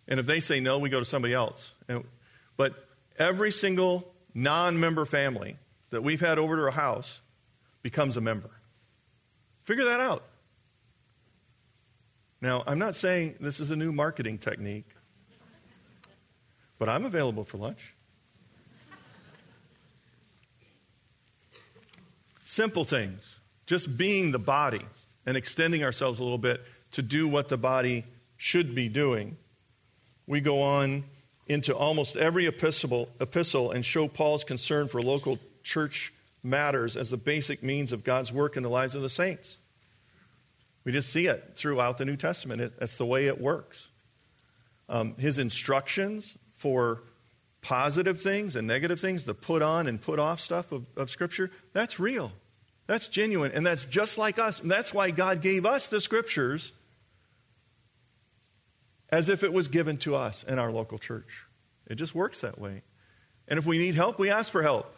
And 0.09 0.19
if 0.19 0.27
they 0.27 0.41
say 0.41 0.61
no, 0.61 0.79
we 0.79 0.89
go 0.89 0.99
to 0.99 1.05
somebody 1.05 1.35
else. 1.35 1.75
And, 1.89 2.05
but 2.57 2.75
every 3.19 3.53
single 3.53 4.13
non-member 4.35 5.05
family 5.05 5.59
that 5.91 6.03
we've 6.03 6.21
had 6.21 6.39
over 6.39 6.57
to 6.57 6.63
our 6.65 6.71
house 6.71 7.21
becomes 7.83 8.17
a 8.17 8.21
member. 8.23 8.51
Figure 9.65 9.85
that 9.85 10.01
out. 10.01 10.25
Now, 12.41 12.65
I'm 12.67 12.79
not 12.79 12.97
saying 12.97 13.37
this 13.41 13.61
is 13.61 13.71
a 13.71 13.77
new 13.77 13.93
marketing 13.93 14.39
technique 14.39 14.87
but 16.83 16.89
I'm 16.89 17.05
available 17.05 17.45
for 17.45 17.59
lunch. 17.59 17.95
Simple 22.45 22.83
things, 22.83 23.39
just 23.67 23.97
being 23.97 24.33
the 24.33 24.41
body 24.41 24.81
and 25.25 25.37
extending 25.37 25.85
ourselves 25.85 26.19
a 26.19 26.25
little 26.25 26.39
bit 26.39 26.61
to 26.91 27.01
do 27.01 27.29
what 27.29 27.49
the 27.49 27.57
body 27.57 28.05
should 28.37 28.75
be 28.75 28.89
doing. 28.89 29.37
We 30.27 30.41
go 30.41 30.61
on 30.61 31.05
into 31.47 31.73
almost 31.73 32.17
every 32.17 32.47
epistle, 32.47 33.09
epistle 33.21 33.71
and 33.71 33.85
show 33.85 34.09
Paul's 34.09 34.43
concern 34.43 34.89
for 34.89 35.01
local 35.01 35.39
church 35.63 36.13
matters 36.43 36.97
as 36.97 37.11
the 37.11 37.17
basic 37.17 37.63
means 37.63 37.93
of 37.93 38.05
God's 38.05 38.33
work 38.33 38.57
in 38.57 38.63
the 38.63 38.71
lives 38.71 38.95
of 38.95 39.03
the 39.03 39.09
saints. 39.09 39.59
We 40.85 40.93
just 40.93 41.11
see 41.11 41.27
it 41.27 41.53
throughout 41.55 41.99
the 41.99 42.05
New 42.05 42.17
Testament. 42.17 42.61
It, 42.61 42.81
that's 42.81 42.97
the 42.97 43.07
way 43.07 43.27
it 43.27 43.41
works. 43.41 43.89
Um, 44.89 45.15
his 45.17 45.39
instructions 45.39 46.37
for 46.51 47.03
positive 47.63 48.21
things 48.21 48.57
and 48.57 48.67
negative 48.67 48.99
things, 48.99 49.25
the 49.25 49.35
put 49.35 49.63
on 49.63 49.87
and 49.87 50.01
put 50.01 50.19
off 50.19 50.41
stuff 50.41 50.73
of, 50.73 50.87
of 50.97 51.09
Scripture, 51.09 51.51
that's 51.73 52.01
real. 52.01 52.33
That's 52.89 53.07
genuine. 53.07 53.53
And 53.53 53.65
that's 53.65 53.85
just 53.85 54.19
like 54.19 54.39
us. 54.39 54.61
And 54.61 54.71
that's 54.71 54.93
why 54.93 55.13
God 55.13 55.41
gave 55.41 55.65
us 55.65 55.87
the 55.87 56.01
Scriptures 56.01 56.73
as 59.11 59.29
if 59.29 59.45
it 59.45 59.53
was 59.53 59.69
given 59.69 59.99
to 59.99 60.17
us 60.17 60.43
in 60.43 60.59
our 60.59 60.73
local 60.73 60.99
church. 60.99 61.47
It 61.87 61.95
just 61.95 62.15
works 62.15 62.41
that 62.41 62.59
way. 62.59 62.83
And 63.47 63.59
if 63.59 63.67
we 63.67 63.79
need 63.79 63.95
help, 63.95 64.19
we 64.19 64.31
ask 64.31 64.51
for 64.51 64.63
help. 64.63 64.95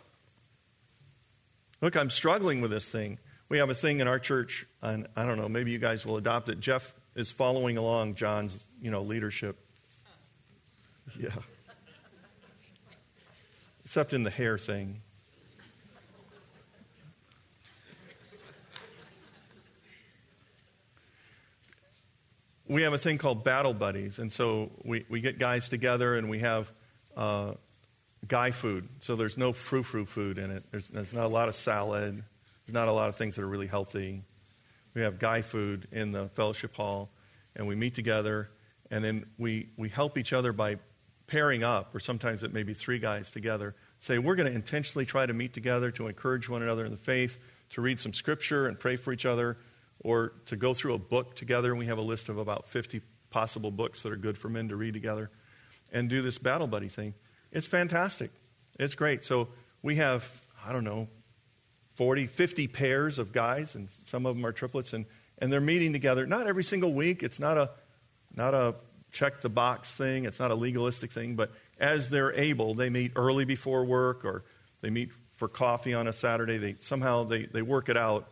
Look, 1.85 1.97
I'm 1.97 2.09
struggling 2.09 2.63
with 2.63 2.71
this 2.71 2.91
thing. 2.91 3.19
We 3.49 3.59
have 3.59 3.69
a 3.69 3.75
thing 3.75 4.01
in 4.01 4.09
our 4.09 4.19
church, 4.19 4.67
and 4.81 5.07
I 5.15 5.25
don't 5.25 5.37
know, 5.37 5.49
maybe 5.49 5.71
you 5.71 5.79
guys 5.79 6.05
will 6.05 6.17
adopt 6.17 6.49
it. 6.49 6.59
Jeff 6.59 6.95
is 7.15 7.31
following 7.31 7.77
along 7.77 8.15
John's, 8.15 8.67
you 8.81 8.91
know, 8.91 9.03
leadership. 9.03 9.59
Yeah 11.21 11.29
except 13.85 14.15
in 14.15 14.23
the 14.23 14.31
hair 14.31 14.57
thing. 14.59 15.01
we 22.67 22.83
have 22.83 22.95
a 22.95 22.99
thing 22.99 23.19
called 23.19 23.45
battle 23.45 23.75
buddies, 23.75 24.19
and 24.19 24.33
so 24.33 24.73
we, 24.85 25.05
we 25.09 25.21
get 25.21 25.39
guys 25.39 25.69
together 25.69 26.17
and 26.17 26.31
we 26.31 26.39
have 26.39 26.73
uh, 27.17 27.53
guy 28.27 28.51
food. 28.51 28.89
So 29.01 29.17
there's 29.17 29.37
no 29.39 29.53
frou 29.53 29.83
frou 29.83 30.05
food 30.05 30.39
in 30.39 30.51
it. 30.51 30.65
There's, 30.71 30.89
there's 30.89 31.13
not 31.13 31.25
a 31.25 31.29
lot 31.29 31.49
of 31.49 31.55
salad. 31.55 32.23
There's 32.67 32.75
not 32.75 32.89
a 32.89 32.93
lot 32.93 33.09
of 33.09 33.17
things 33.17 33.37
that 33.37 33.43
are 33.43 33.49
really 33.49 33.67
healthy. 33.67 34.23
We 34.95 35.03
have 35.03 35.19
guy 35.19 35.43
food 35.43 35.89
in 35.93 36.13
the 36.13 36.29
fellowship 36.29 36.75
hall, 36.75 37.11
and 37.57 37.67
we 37.67 37.75
meet 37.75 37.95
together, 37.95 38.51
and 38.91 39.05
then 39.05 39.27
we, 39.39 39.71
we 39.77 39.89
help 39.89 40.17
each 40.17 40.33
other 40.33 40.53
by 40.53 40.79
pairing 41.27 41.65
up, 41.65 41.95
or 41.95 42.01
sometimes 42.01 42.45
it 42.45 42.53
may 42.53 42.63
be 42.63 42.75
three 42.75 42.99
guys 42.99 43.31
together, 43.31 43.75
say, 43.99 44.19
we're 44.19 44.35
going 44.35 44.49
to 44.49 44.55
intentionally 44.55 45.07
try 45.07 45.27
to 45.27 45.33
meet 45.33 45.53
together 45.53 45.91
to 45.91 46.07
encourage 46.07 46.49
one 46.49 46.63
another 46.63 46.85
in 46.85 46.91
the 46.91 46.97
faith, 46.97 47.39
to 47.71 47.81
read 47.81 47.99
some 47.99 48.13
scripture 48.13 48.69
and 48.69 48.79
pray 48.79 48.97
for 48.97 49.13
each 49.13 49.27
other, 49.27 49.59
or 50.01 50.35
to 50.47 50.57
go 50.57 50.75
through 50.75 50.95
a 50.95 50.99
book 50.99 51.35
together. 51.35 51.71
And 51.71 51.79
we 51.79 51.87
have 51.87 51.99
a 51.99 52.03
list 52.03 52.29
of 52.29 52.39
about 52.39 52.69
50 52.69 53.01
possible 53.31 53.71
books 53.71 54.03
that 54.03 54.13
are 54.13 54.17
good 54.17 54.37
for 54.37 54.49
men 54.49 54.69
to 54.69 54.77
read 54.77 54.95
together, 54.95 55.31
and 55.93 56.09
do 56.09 56.23
this 56.23 56.39
battle 56.39 56.67
buddy 56.67 56.89
thing. 56.89 57.15
It's 57.55 57.67
fantastic. 57.67 58.31
It's 58.79 58.95
great. 58.95 59.25
So 59.25 59.49
we 59.83 59.95
have, 59.97 60.29
I 60.67 60.73
don't 60.73 60.85
know, 60.85 61.09
40, 61.95 62.27
50 62.27 62.69
pairs 62.69 63.19
of 63.19 63.33
guys, 63.33 63.77
and 63.77 63.89
some 64.05 64.27
of 64.27 64.35
them 64.37 64.45
are 64.45 64.53
triplets, 64.53 64.93
and, 64.93 65.07
and 65.39 65.53
they're 65.53 65.61
meeting 65.61 65.93
together. 65.93 66.27
Not 66.27 66.47
every 66.47 66.65
single 66.65 66.93
week. 66.93 67.23
It's 67.23 67.39
not 67.39 67.57
a, 67.57 67.71
not 68.35 68.53
a 68.53 68.75
check 69.13 69.41
the 69.41 69.49
box 69.49 69.97
thing. 69.97 70.25
It's 70.25 70.41
not 70.41 70.51
a 70.51 70.57
legalistic 70.57 71.13
thing, 71.13 71.37
but 71.37 71.53
as 71.79 72.11
they're 72.11 72.33
able, 72.35 72.75
they 72.75 72.91
meet 72.91 73.13
early 73.17 73.45
before 73.45 73.85
work 73.85 74.25
or 74.25 74.45
they 74.81 74.91
meet 74.91 75.13
for 75.31 75.49
coffee 75.49 75.95
on 75.95 76.09
a 76.09 76.13
Saturday. 76.13 76.59
They 76.59 76.77
somehow 76.81 77.25
they, 77.25 77.47
they 77.47 77.63
work 77.63 77.89
it 77.89 77.97
out 77.97 78.29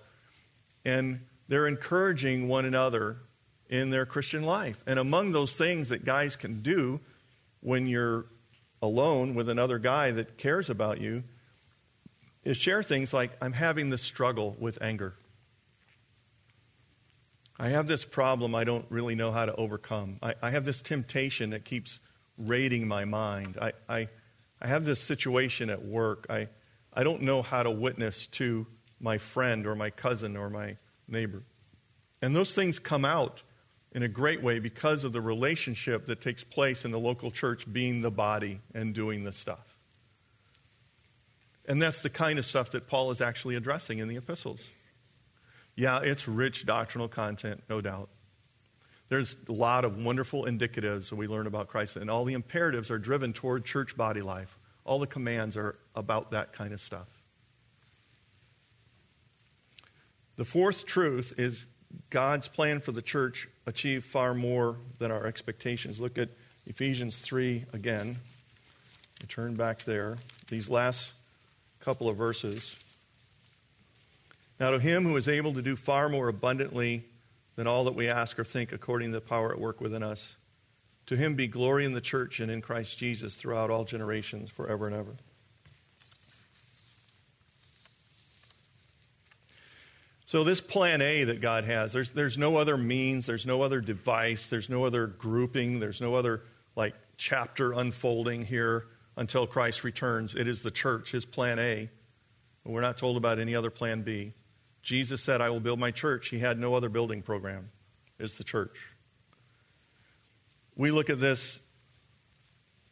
and 0.85 1.20
they're 1.48 1.68
encouraging 1.68 2.48
one 2.48 2.64
another 2.64 3.18
in 3.68 3.90
their 3.90 4.06
Christian 4.06 4.42
life. 4.42 4.82
And 4.87 4.98
among 4.98 5.32
those 5.32 5.54
things 5.54 5.90
that 5.90 6.04
guys 6.04 6.35
can 6.37 6.62
do 6.62 7.00
when 7.61 7.87
you're 7.87 8.26
alone 8.83 9.35
with 9.35 9.49
another 9.49 9.79
guy 9.79 10.11
that 10.11 10.37
cares 10.37 10.68
about 10.68 11.01
you 11.01 11.23
is 12.45 12.57
share 12.57 12.83
things 12.83 13.14
like, 13.14 13.31
I'm 13.40 13.53
having 13.53 13.88
this 13.88 14.03
struggle 14.03 14.57
with 14.59 14.83
anger. 14.83 15.14
I 17.59 17.68
have 17.68 17.87
this 17.87 18.05
problem 18.05 18.57
I 18.57 18.64
don't 18.64 18.85
really 18.90 19.14
know 19.14 19.31
how 19.31 19.47
to 19.47 19.55
overcome. 19.55 20.18
I, 20.21 20.35
I 20.42 20.51
have 20.51 20.64
this 20.64 20.83
temptation 20.83 21.51
that 21.51 21.64
keeps 21.64 22.01
raiding 22.37 22.88
my 22.88 23.05
mind. 23.05 23.57
I, 23.61 23.73
I, 23.88 24.09
I 24.61 24.66
have 24.66 24.85
this 24.85 25.01
situation 25.01 25.71
at 25.71 25.85
work. 25.85 26.27
I, 26.29 26.49
I 26.92 27.05
don't 27.05 27.23
know 27.23 27.40
how 27.42 27.62
to 27.62 27.71
witness 27.71 28.27
to 28.29 28.66
my 28.99 29.18
friend 29.18 29.66
or 29.66 29.77
my 29.77 29.90
cousin 29.90 30.37
or 30.37 30.51
my 30.51 30.77
neighbor. 31.07 31.45
And 32.21 32.35
those 32.35 32.55
things 32.55 32.81
come 32.81 33.05
out 33.05 33.42
in 33.94 34.02
a 34.02 34.09
great 34.09 34.42
way 34.42 34.59
because 34.59 35.05
of 35.05 35.12
the 35.12 35.20
relationship 35.20 36.07
that 36.07 36.20
takes 36.20 36.42
place 36.44 36.85
in 36.85 36.90
the 36.90 36.98
local 36.98 37.31
church 37.31 37.70
being 37.70 38.00
the 38.00 38.11
body 38.11 38.61
and 38.74 38.94
doing 38.94 39.24
the 39.24 39.33
stuff. 39.33 39.76
And 41.66 41.81
that's 41.81 42.02
the 42.02 42.11
kind 42.11 42.38
of 42.38 42.46
stuff 42.46 42.70
that 42.70 42.88
Paul 42.88 43.11
is 43.11 43.20
actually 43.20 43.55
addressing 43.55 43.98
in 43.98 44.09
the 44.09 44.16
epistles. 44.16 44.61
Yeah, 45.76 46.00
it's 46.00 46.26
rich 46.26 46.66
doctrinal 46.66 47.09
content, 47.09 47.62
no 47.68 47.81
doubt. 47.81 48.09
There's 49.09 49.37
a 49.48 49.52
lot 49.52 49.85
of 49.85 50.02
wonderful 50.02 50.44
indicatives 50.44 51.11
that 51.11 51.16
we 51.16 51.26
learn 51.26 51.46
about 51.46 51.68
Christ, 51.68 51.96
and 51.96 52.11
all 52.11 52.24
the 52.24 52.33
imperatives 52.33 52.90
are 52.90 52.98
driven 52.98 53.33
toward 53.33 53.64
church 53.64 53.96
body 53.96 54.22
life. 54.22 54.59
All 54.85 54.98
the 54.98 55.07
commands 55.07 55.57
are 55.57 55.78
about 55.94 56.31
that 56.31 56.52
kind 56.52 56.72
of 56.72 56.81
stuff. 56.81 57.09
The 60.37 60.44
fourth 60.44 60.87
truth 60.87 61.35
is 61.37 61.66
God's 62.11 62.48
plan 62.48 62.81
for 62.81 62.92
the 62.92 63.02
church 63.02 63.48
achieved 63.66 64.05
far 64.05 64.35
more 64.35 64.76
than 64.98 65.11
our 65.11 65.26
expectations. 65.26 66.00
Look 66.00 66.18
at 66.18 66.28
Ephesians 66.66 67.18
3 67.18 67.64
again. 67.72 68.16
We 69.20 69.26
turn 69.26 69.55
back 69.55 69.85
there. 69.85 70.16
These 70.48 70.68
last 70.68 71.12
couple 71.81 72.09
of 72.09 72.16
verses. 72.16 72.76
Now, 74.61 74.70
to 74.70 74.78
him 74.78 75.05
who 75.05 75.16
is 75.16 75.28
able 75.28 75.55
to 75.55 75.62
do 75.62 75.74
far 75.74 76.09
more 76.09 76.28
abundantly 76.28 77.05
than 77.57 77.66
all 77.66 77.85
that 77.85 77.94
we 77.94 78.09
ask 78.09 78.38
or 78.38 78.44
think, 78.44 78.72
according 78.72 79.11
to 79.12 79.18
the 79.18 79.26
power 79.26 79.52
at 79.52 79.59
work 79.59 79.81
within 79.81 80.02
us, 80.02 80.37
to 81.07 81.16
him 81.16 81.35
be 81.35 81.48
glory 81.48 81.85
in 81.85 81.92
the 81.92 82.00
church 82.00 82.40
and 82.40 82.50
in 82.50 82.62
Christ 82.62 82.96
Jesus 82.96 83.35
throughout 83.35 83.70
all 83.70 83.85
generations, 83.85 84.50
forever 84.50 84.87
and 84.87 84.94
ever. 84.94 85.16
So, 90.33 90.45
this 90.45 90.62
plan 90.62 91.03
A 91.03 91.25
that 91.25 91.42
God 91.42 91.64
has, 91.64 91.92
there's, 91.92 92.12
there's 92.12 92.38
no 92.38 92.57
other 92.57 92.79
means, 92.79 93.27
there's 93.27 93.45
no 93.45 93.61
other 93.61 93.83
device, 93.83 94.47
there's 94.47 94.71
no 94.71 94.87
other 94.87 95.07
grouping, 95.07 95.79
there's 95.79 96.01
no 96.01 96.14
other 96.14 96.45
like 96.75 96.95
chapter 97.18 97.73
unfolding 97.73 98.47
here 98.47 98.87
until 99.14 99.47
Christ 99.47 99.85
returns. 99.85 100.35
It 100.35 100.49
is 100.49 100.62
the 100.62 100.71
church, 100.71 101.11
his 101.11 101.27
plan 101.27 101.59
A. 101.59 101.90
We're 102.64 102.81
not 102.81 102.97
told 102.97 103.18
about 103.18 103.40
any 103.40 103.55
other 103.55 103.68
plan 103.68 104.05
B. 104.05 104.33
Jesus 104.81 105.23
said, 105.23 105.42
I 105.42 105.51
will 105.51 105.61
build 105.61 105.79
my 105.79 105.90
church. 105.90 106.31
He 106.31 106.38
had 106.38 106.59
no 106.59 106.75
other 106.75 106.88
building 106.88 107.21
program. 107.21 107.71
It's 108.18 108.37
the 108.37 108.45
church. 108.45 108.79
We 110.79 110.92
look 110.92 111.11
at 111.11 111.21
this 111.21 111.61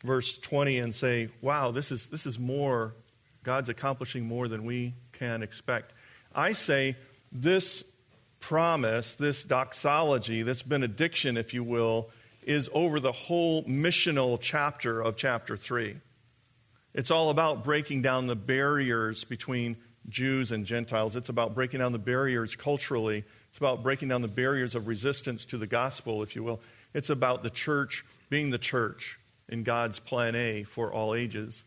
verse 0.05 0.37
20 0.37 0.79
and 0.79 0.95
say, 0.95 1.31
wow, 1.41 1.71
this 1.71 1.91
is, 1.91 2.09
this 2.09 2.27
is 2.27 2.39
more, 2.39 2.97
God's 3.45 3.71
accomplishing 3.71 4.27
more 4.27 4.47
than 4.47 4.67
we 4.67 4.93
can 5.13 5.43
expect. 5.43 5.95
I 6.35 6.53
say, 6.53 6.97
this 7.33 7.85
promise, 8.41 9.15
this 9.15 9.45
doxology, 9.45 10.43
this 10.43 10.63
benediction, 10.63 11.37
if 11.37 11.55
you 11.55 11.63
will, 11.63 12.11
is 12.43 12.71
over 12.73 13.01
the 13.01 13.13
whole 13.13 13.63
missional 13.65 14.39
chapter 14.41 15.01
of 15.01 15.17
chapter 15.17 15.57
3. 15.57 15.97
It's 16.95 17.11
all 17.11 17.31
about 17.31 17.63
breaking 17.63 18.03
down 18.03 18.27
the 18.27 18.37
barriers 18.37 19.25
between 19.25 19.77
Jews 20.09 20.51
and 20.51 20.65
Gentiles. 20.65 21.15
It's 21.15 21.29
about 21.29 21.55
breaking 21.55 21.81
down 21.81 21.93
the 21.93 21.99
barriers 21.99 22.57
culturally. 22.57 23.25
It's 23.51 23.59
about 23.59 23.83
breaking 23.83 24.09
down 24.09 24.23
the 24.23 24.29
barriers 24.29 24.75
of 24.75 24.89
resistance 24.89 25.45
to 25.47 25.59
the 25.59 25.67
gospel, 25.67 26.23
if 26.23 26.35
you 26.35 26.43
will. 26.43 26.61
It's 26.95 27.11
about 27.11 27.43
the 27.43 27.51
church 27.51 28.05
being 28.29 28.51
the 28.51 28.59
church 28.59 29.21
in 29.49 29.63
God's 29.63 30.01
plan 30.01 30.35
A 30.35 30.65
for 30.65 30.93
all 30.93 31.15
ages. 31.15 31.65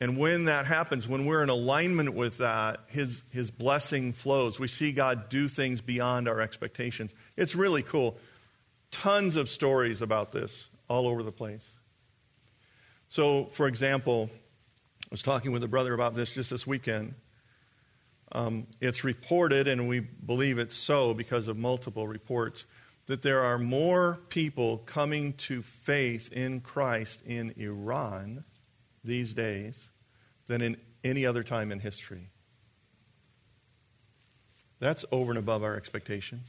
And 0.00 0.16
when 0.16 0.46
that 0.46 0.64
happens, 0.64 1.06
when 1.06 1.26
we're 1.26 1.42
in 1.42 1.50
alignment 1.50 2.14
with 2.14 2.38
that, 2.38 2.80
his, 2.86 3.22
his 3.32 3.50
blessing 3.50 4.12
flows. 4.14 4.58
We 4.58 4.66
see 4.66 4.92
God 4.92 5.28
do 5.28 5.46
things 5.46 5.82
beyond 5.82 6.26
our 6.26 6.40
expectations. 6.40 7.14
It's 7.36 7.54
really 7.54 7.82
cool. 7.82 8.16
Tons 8.90 9.36
of 9.36 9.50
stories 9.50 10.00
about 10.00 10.32
this 10.32 10.70
all 10.88 11.06
over 11.06 11.22
the 11.22 11.32
place. 11.32 11.68
So, 13.08 13.46
for 13.46 13.68
example, 13.68 14.30
I 14.32 15.08
was 15.10 15.22
talking 15.22 15.52
with 15.52 15.62
a 15.64 15.68
brother 15.68 15.92
about 15.92 16.14
this 16.14 16.32
just 16.32 16.50
this 16.50 16.66
weekend. 16.66 17.14
Um, 18.32 18.68
it's 18.80 19.04
reported, 19.04 19.68
and 19.68 19.86
we 19.88 20.00
believe 20.00 20.58
it's 20.58 20.76
so 20.76 21.12
because 21.12 21.46
of 21.46 21.58
multiple 21.58 22.06
reports, 22.06 22.64
that 23.06 23.22
there 23.22 23.40
are 23.40 23.58
more 23.58 24.20
people 24.28 24.78
coming 24.78 25.32
to 25.34 25.60
faith 25.62 26.32
in 26.32 26.60
Christ 26.60 27.22
in 27.26 27.52
Iran 27.58 28.44
these 29.04 29.34
days 29.34 29.90
than 30.46 30.60
in 30.60 30.76
any 31.04 31.24
other 31.24 31.42
time 31.42 31.72
in 31.72 31.80
history. 31.80 32.30
That's 34.78 35.04
over 35.12 35.30
and 35.30 35.38
above 35.38 35.62
our 35.62 35.76
expectations. 35.76 36.46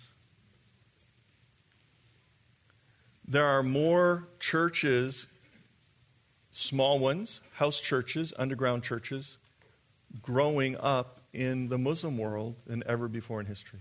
There 3.27 3.45
are 3.45 3.63
more 3.63 4.27
churches, 4.39 5.27
small 6.51 6.99
ones, 6.99 7.41
house 7.53 7.79
churches, 7.79 8.33
underground 8.37 8.83
churches, 8.83 9.37
growing 10.21 10.75
up 10.77 11.21
in 11.33 11.69
the 11.69 11.77
Muslim 11.77 12.17
world 12.17 12.55
than 12.65 12.83
ever 12.85 13.07
before 13.07 13.39
in 13.39 13.45
history. 13.45 13.79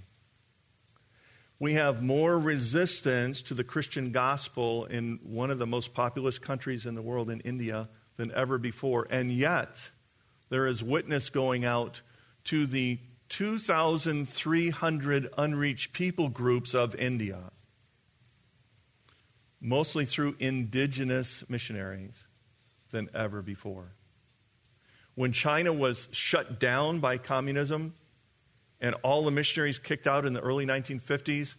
We 1.58 1.74
have 1.74 2.02
more 2.02 2.38
resistance 2.38 3.42
to 3.42 3.54
the 3.54 3.64
Christian 3.64 4.12
gospel 4.12 4.86
in 4.86 5.20
one 5.22 5.50
of 5.50 5.58
the 5.58 5.66
most 5.66 5.92
populous 5.92 6.38
countries 6.38 6.86
in 6.86 6.94
the 6.94 7.02
world, 7.02 7.28
in 7.28 7.40
India, 7.40 7.88
than 8.16 8.32
ever 8.32 8.58
before. 8.58 9.06
And 9.10 9.30
yet, 9.30 9.90
there 10.48 10.66
is 10.66 10.82
witness 10.82 11.30
going 11.30 11.64
out 11.64 12.02
to 12.44 12.66
the 12.66 12.98
2,300 13.28 15.28
unreached 15.38 15.92
people 15.92 16.28
groups 16.28 16.74
of 16.74 16.96
India, 16.96 17.52
mostly 19.60 20.04
through 20.04 20.34
indigenous 20.40 21.48
missionaries, 21.48 22.26
than 22.90 23.08
ever 23.14 23.40
before. 23.40 23.92
When 25.14 25.32
China 25.32 25.72
was 25.72 26.08
shut 26.12 26.58
down 26.58 27.00
by 27.00 27.18
communism 27.18 27.94
and 28.80 28.94
all 29.02 29.24
the 29.24 29.30
missionaries 29.30 29.78
kicked 29.78 30.06
out 30.06 30.24
in 30.24 30.32
the 30.32 30.40
early 30.40 30.66
1950s, 30.66 31.56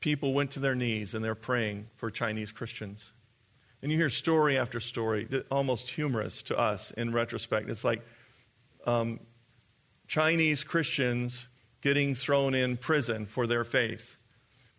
people 0.00 0.34
went 0.34 0.52
to 0.52 0.60
their 0.60 0.74
knees 0.74 1.14
and 1.14 1.24
they're 1.24 1.34
praying 1.34 1.88
for 1.96 2.10
Chinese 2.10 2.50
Christians. 2.50 3.12
And 3.82 3.90
you 3.90 3.96
hear 3.96 4.10
story 4.10 4.58
after 4.58 4.78
story, 4.78 5.26
almost 5.50 5.90
humorous 5.90 6.42
to 6.44 6.58
us 6.58 6.90
in 6.92 7.12
retrospect. 7.12 7.70
It's 7.70 7.84
like 7.84 8.02
um, 8.86 9.20
Chinese 10.06 10.64
Christians 10.64 11.48
getting 11.80 12.14
thrown 12.14 12.54
in 12.54 12.76
prison 12.76 13.24
for 13.24 13.46
their 13.46 13.64
faith. 13.64 14.18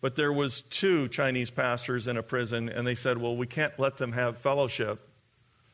But 0.01 0.15
there 0.15 0.33
was 0.33 0.61
two 0.61 1.07
Chinese 1.07 1.51
pastors 1.51 2.07
in 2.07 2.17
a 2.17 2.23
prison, 2.23 2.69
and 2.69 2.85
they 2.85 2.95
said, 2.95 3.17
well, 3.17 3.35
we 3.35 3.47
can't 3.47 3.77
let 3.79 3.97
them 3.97 4.11
have 4.11 4.39
fellowship, 4.39 5.07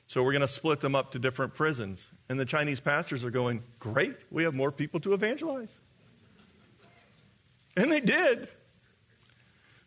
so 0.05 0.23
we're 0.23 0.33
going 0.33 0.41
to 0.41 0.47
split 0.47 0.79
them 0.79 0.95
up 0.95 1.11
to 1.11 1.19
different 1.19 1.53
prisons. 1.53 2.09
And 2.29 2.39
the 2.39 2.45
Chinese 2.45 2.79
pastors 2.79 3.25
are 3.25 3.31
going, 3.31 3.63
great, 3.79 4.15
we 4.31 4.43
have 4.43 4.53
more 4.53 4.71
people 4.71 4.99
to 5.01 5.13
evangelize. 5.13 5.79
And 7.75 7.91
they 7.91 7.99
did. 7.99 8.47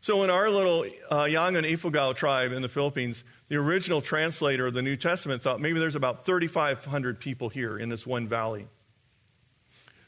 So, 0.02 0.22
in 0.24 0.30
our 0.30 0.48
little 0.48 0.86
uh, 1.10 1.24
Ayangan 1.24 1.70
Ifugao 1.70 2.14
tribe 2.14 2.52
in 2.52 2.62
the 2.62 2.70
Philippines, 2.70 3.22
the 3.48 3.56
original 3.56 4.00
translator 4.00 4.68
of 4.68 4.72
the 4.72 4.80
New 4.80 4.96
Testament 4.96 5.42
thought 5.42 5.60
maybe 5.60 5.78
there's 5.78 5.94
about 5.94 6.24
3,500 6.24 7.20
people 7.20 7.50
here 7.50 7.76
in 7.76 7.90
this 7.90 8.06
one 8.06 8.26
valley. 8.26 8.66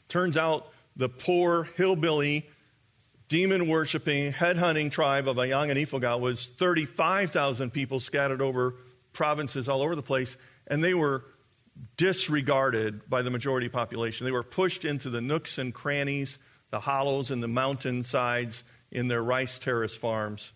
Turns 0.09 0.35
out 0.35 0.67
the 0.95 1.09
poor, 1.09 1.65
hillbilly, 1.77 2.49
demon 3.29 3.67
worshiping, 3.67 4.31
head 4.31 4.57
hunting 4.57 4.89
tribe 4.89 5.27
of 5.27 5.37
Ayangan 5.37 5.75
Ifugao 5.75 6.19
was 6.19 6.47
35,000 6.47 7.71
people 7.71 7.99
scattered 7.99 8.41
over 8.41 8.73
provinces 9.13 9.69
all 9.69 9.83
over 9.83 9.95
the 9.95 10.01
place, 10.01 10.37
and 10.65 10.83
they 10.83 10.95
were 10.95 11.23
disregarded 11.97 13.07
by 13.07 13.21
the 13.21 13.29
majority 13.29 13.69
population. 13.69 14.25
They 14.25 14.31
were 14.31 14.41
pushed 14.41 14.85
into 14.85 15.11
the 15.11 15.21
nooks 15.21 15.59
and 15.59 15.71
crannies, 15.71 16.39
the 16.71 16.79
hollows 16.79 17.29
and 17.29 17.43
the 17.43 17.47
mountain 17.47 18.01
sides 18.01 18.63
in 18.93 19.09
their 19.09 19.21
rice 19.21 19.59
terrace 19.59 19.97
farms 19.97 20.53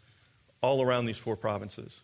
all 0.61 0.81
around 0.81 1.05
these 1.05 1.17
four 1.17 1.35
provinces. 1.35 2.01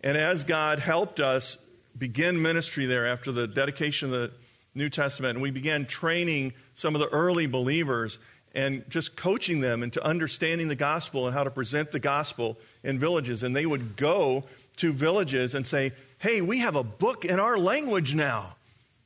And 0.00 0.16
as 0.16 0.42
God 0.42 0.80
helped 0.80 1.20
us 1.20 1.58
begin 1.96 2.42
ministry 2.42 2.86
there 2.86 3.06
after 3.06 3.30
the 3.30 3.46
dedication 3.46 4.12
of 4.12 4.20
the 4.20 4.30
New 4.74 4.90
Testament, 4.90 5.36
and 5.36 5.42
we 5.42 5.52
began 5.52 5.86
training 5.86 6.52
some 6.74 6.96
of 6.96 7.00
the 7.00 7.08
early 7.08 7.46
believers, 7.46 8.18
and 8.54 8.88
just 8.88 9.16
coaching 9.16 9.60
them 9.60 9.82
into 9.82 10.04
understanding 10.04 10.68
the 10.68 10.76
gospel 10.76 11.26
and 11.26 11.34
how 11.34 11.44
to 11.44 11.50
present 11.50 11.90
the 11.90 11.98
gospel 11.98 12.56
in 12.82 12.98
villages. 12.98 13.42
And 13.42 13.54
they 13.54 13.66
would 13.66 13.96
go 13.96 14.44
to 14.76 14.92
villages 14.92 15.54
and 15.54 15.66
say, 15.66 15.92
Hey, 16.18 16.40
we 16.40 16.60
have 16.60 16.76
a 16.76 16.84
book 16.84 17.24
in 17.24 17.40
our 17.40 17.58
language 17.58 18.14
now. 18.14 18.54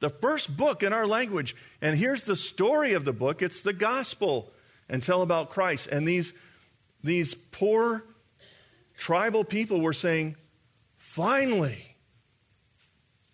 The 0.01 0.11
first 0.11 0.57
book 0.57 0.83
in 0.83 0.93
our 0.93 1.07
language. 1.07 1.57
And 1.83 1.99
here's 1.99 2.23
the 2.23 2.37
story 2.37 2.93
of 2.93 3.05
the 3.05 3.13
book 3.13 3.43
it's 3.43 3.63
the 3.63 3.73
gospel 3.73 4.51
and 4.89 5.03
tell 5.03 5.23
about 5.23 5.51
Christ. 5.51 5.89
And 5.89 6.07
these, 6.07 6.33
these 7.03 7.35
poor 7.35 8.05
tribal 8.97 9.45
people 9.45 9.81
were 9.81 9.93
saying, 9.93 10.37
Finally, 10.97 11.97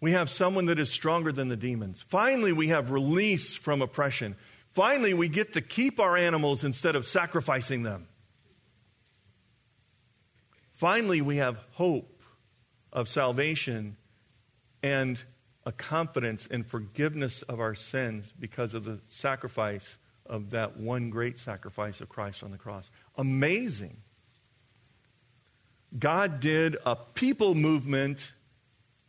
we 0.00 0.12
have 0.12 0.28
someone 0.30 0.66
that 0.66 0.78
is 0.78 0.90
stronger 0.90 1.32
than 1.32 1.48
the 1.48 1.56
demons. 1.56 2.02
Finally, 2.02 2.52
we 2.52 2.68
have 2.68 2.90
release 2.90 3.56
from 3.56 3.82
oppression. 3.82 4.36
Finally, 4.70 5.14
we 5.14 5.28
get 5.28 5.54
to 5.54 5.60
keep 5.60 6.00
our 6.00 6.16
animals 6.16 6.64
instead 6.64 6.96
of 6.96 7.06
sacrificing 7.06 7.82
them. 7.82 8.08
Finally, 10.72 11.20
we 11.20 11.36
have 11.36 11.58
hope 11.72 12.22
of 12.92 13.08
salvation 13.08 13.96
and 14.82 15.22
a 15.64 15.72
confidence 15.72 16.46
in 16.46 16.64
forgiveness 16.64 17.42
of 17.42 17.60
our 17.60 17.74
sins 17.74 18.32
because 18.38 18.74
of 18.74 18.84
the 18.84 19.00
sacrifice 19.06 19.96
of 20.26 20.50
that 20.50 20.76
one 20.76 21.10
great 21.10 21.38
sacrifice 21.38 22.00
of 22.00 22.08
Christ 22.08 22.42
on 22.42 22.50
the 22.50 22.58
cross. 22.58 22.90
Amazing. 23.16 23.96
God 25.98 26.40
did 26.40 26.76
a 26.84 26.96
people 26.96 27.54
movement 27.54 28.32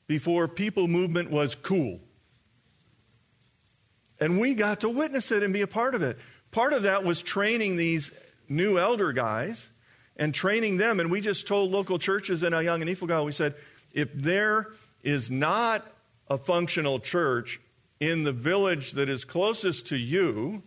before 0.07 0.47
people 0.47 0.87
movement 0.87 1.31
was 1.31 1.55
cool. 1.55 1.99
And 4.19 4.39
we 4.39 4.53
got 4.53 4.81
to 4.81 4.89
witness 4.89 5.31
it 5.31 5.43
and 5.43 5.53
be 5.53 5.61
a 5.61 5.67
part 5.67 5.95
of 5.95 6.01
it. 6.01 6.17
Part 6.51 6.73
of 6.73 6.83
that 6.83 7.03
was 7.03 7.21
training 7.21 7.75
these 7.75 8.11
new 8.47 8.77
elder 8.77 9.11
guys 9.11 9.69
and 10.15 10.33
training 10.33 10.77
them. 10.77 10.99
And 10.99 11.11
we 11.11 11.21
just 11.21 11.47
told 11.47 11.71
local 11.71 11.99
churches 11.99 12.43
in 12.43 12.53
Ayangan 12.53 12.95
Ifugao, 12.95 13.25
we 13.25 13.31
said, 13.31 13.55
if 13.93 14.13
there 14.13 14.67
is 15.03 15.29
not 15.31 15.85
a 16.29 16.37
functional 16.37 16.99
church 16.99 17.59
in 17.99 18.23
the 18.23 18.31
village 18.31 18.91
that 18.91 19.09
is 19.09 19.25
closest 19.25 19.87
to 19.87 19.97
you, 19.97 20.63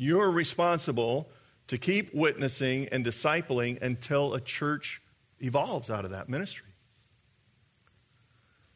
you're 0.00 0.30
responsible 0.30 1.28
to 1.66 1.76
keep 1.76 2.14
witnessing 2.14 2.88
and 2.90 3.04
discipling 3.04 3.80
until 3.82 4.32
a 4.32 4.40
church 4.40 5.02
evolves 5.40 5.90
out 5.90 6.06
of 6.06 6.12
that 6.12 6.26
ministry. 6.26 6.70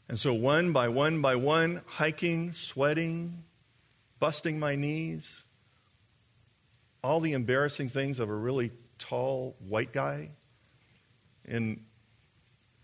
And 0.07 0.19
so, 0.19 0.35
one 0.35 0.75
by 0.75 0.89
one 0.89 1.23
by 1.23 1.37
one, 1.37 1.81
hiking, 1.87 2.53
sweating, 2.53 3.45
busting 4.21 4.59
my 4.59 4.77
knees, 4.77 5.45
all 7.03 7.21
the 7.21 7.33
embarrassing 7.33 7.89
things 7.89 8.21
of 8.21 8.29
a 8.29 8.35
really 8.35 8.71
tall 8.99 9.57
white 9.67 9.95
guy 9.95 10.29
in 11.47 11.87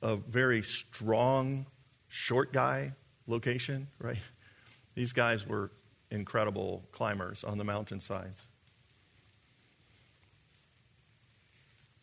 a 0.00 0.16
very 0.16 0.62
strong 0.62 1.66
short 2.08 2.54
guy 2.54 2.94
location, 3.26 3.88
right? 3.98 4.16
These 4.94 5.12
guys 5.12 5.46
were 5.46 5.70
incredible 6.10 6.84
climbers 6.92 7.44
on 7.44 7.58
the 7.58 7.64
mountainsides. 7.64 8.42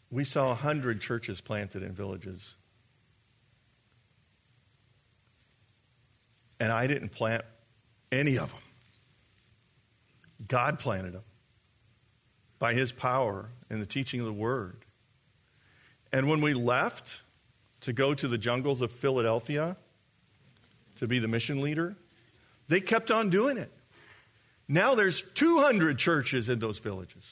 We 0.09 0.23
saw 0.23 0.51
a 0.51 0.55
hundred 0.55 1.01
churches 1.01 1.41
planted 1.41 1.83
in 1.83 1.91
villages 1.91 2.55
And 6.59 6.71
I 6.71 6.87
didn't 6.87 7.09
plant 7.09 7.43
any 8.11 8.37
of 8.37 8.51
them. 8.51 8.61
God 10.47 10.79
planted 10.79 11.13
them 11.13 11.23
by 12.59 12.73
his 12.73 12.91
power 12.91 13.49
and 13.69 13.81
the 13.81 13.85
teaching 13.85 14.19
of 14.19 14.25
the 14.25 14.33
word. 14.33 14.77
And 16.11 16.29
when 16.29 16.41
we 16.41 16.53
left 16.53 17.21
to 17.81 17.93
go 17.93 18.13
to 18.13 18.27
the 18.27 18.37
jungles 18.37 18.81
of 18.81 18.91
Philadelphia 18.91 19.77
to 20.97 21.07
be 21.07 21.19
the 21.19 21.27
mission 21.27 21.61
leader, 21.61 21.95
they 22.67 22.81
kept 22.81 23.11
on 23.11 23.29
doing 23.29 23.57
it. 23.57 23.71
Now 24.67 24.95
there's 24.95 25.21
200 25.21 25.97
churches 25.97 26.49
in 26.49 26.59
those 26.59 26.79
villages. 26.79 27.23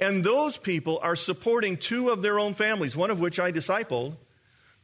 And 0.00 0.24
those 0.24 0.56
people 0.56 0.98
are 1.02 1.14
supporting 1.14 1.76
two 1.76 2.10
of 2.10 2.22
their 2.22 2.40
own 2.40 2.54
families, 2.54 2.96
one 2.96 3.10
of 3.10 3.20
which 3.20 3.38
I 3.38 3.52
discipled, 3.52 4.16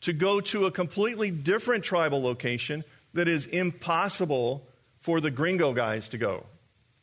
to 0.03 0.13
go 0.13 0.41
to 0.41 0.67
a 0.67 0.71
completely 0.71 1.31
different 1.31 1.83
tribal 1.83 2.23
location 2.23 2.85
that 3.15 3.27
is 3.27 3.47
impossible 3.47 4.67
for 5.01 5.21
the 5.21 5.31
gringo 5.31 5.73
guys 5.73 6.09
to 6.11 6.19
go 6.19 6.45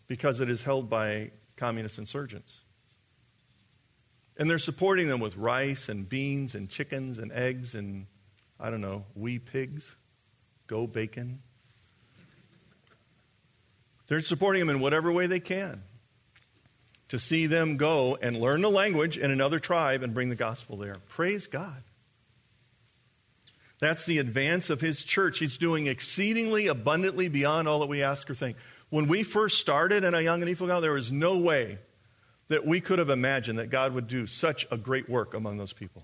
because 0.07 0.39
it 0.39 0.49
is 0.49 0.63
held 0.63 0.89
by 0.89 1.31
communist 1.57 1.97
insurgents. 1.97 2.61
And 4.37 4.49
they're 4.49 4.59
supporting 4.59 5.07
them 5.07 5.19
with 5.19 5.35
rice 5.37 5.89
and 5.89 6.07
beans 6.07 6.55
and 6.55 6.69
chickens 6.69 7.17
and 7.19 7.31
eggs 7.31 7.73
and, 7.73 8.05
I 8.59 8.69
don't 8.69 8.81
know, 8.81 9.05
wee 9.15 9.39
pigs, 9.39 9.95
go 10.67 10.87
bacon. 10.87 11.41
They're 14.07 14.19
supporting 14.19 14.59
them 14.59 14.69
in 14.69 14.79
whatever 14.79 15.11
way 15.11 15.27
they 15.27 15.39
can 15.39 15.83
to 17.09 17.19
see 17.19 17.47
them 17.47 17.77
go 17.77 18.17
and 18.21 18.39
learn 18.39 18.61
the 18.61 18.69
language 18.69 19.17
in 19.17 19.31
another 19.31 19.59
tribe 19.59 20.03
and 20.03 20.13
bring 20.13 20.29
the 20.29 20.35
gospel 20.35 20.77
there. 20.77 20.97
Praise 21.09 21.47
God. 21.47 21.83
That's 23.79 24.05
the 24.05 24.19
advance 24.19 24.69
of 24.69 24.81
his 24.81 25.03
church. 25.03 25.39
He's 25.39 25.57
doing 25.57 25.87
exceedingly 25.87 26.67
abundantly 26.67 27.27
beyond 27.27 27.67
all 27.67 27.79
that 27.79 27.89
we 27.89 28.01
ask 28.03 28.29
or 28.29 28.33
think. 28.33 28.57
When 28.89 29.07
we 29.07 29.23
first 29.23 29.59
started 29.59 30.03
in 30.03 30.13
Ayangan 30.13 30.47
evil 30.47 30.67
Ifugao, 30.67 30.81
there 30.81 30.93
was 30.93 31.11
no 31.11 31.37
way 31.37 31.77
that 32.47 32.65
we 32.65 32.79
could 32.79 32.99
have 32.99 33.09
imagined 33.09 33.59
that 33.59 33.69
God 33.69 33.93
would 33.93 34.07
do 34.07 34.27
such 34.27 34.65
a 34.71 34.77
great 34.77 35.09
work 35.09 35.33
among 35.33 35.57
those 35.57 35.73
people. 35.73 36.03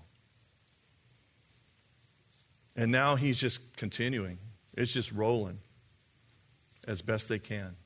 And 2.76 2.90
now 2.90 3.16
he's 3.16 3.38
just 3.38 3.76
continuing. 3.76 4.38
It's 4.76 4.92
just 4.92 5.12
rolling 5.12 5.58
as 6.86 7.02
best 7.02 7.28
they 7.28 7.38
can. 7.38 7.76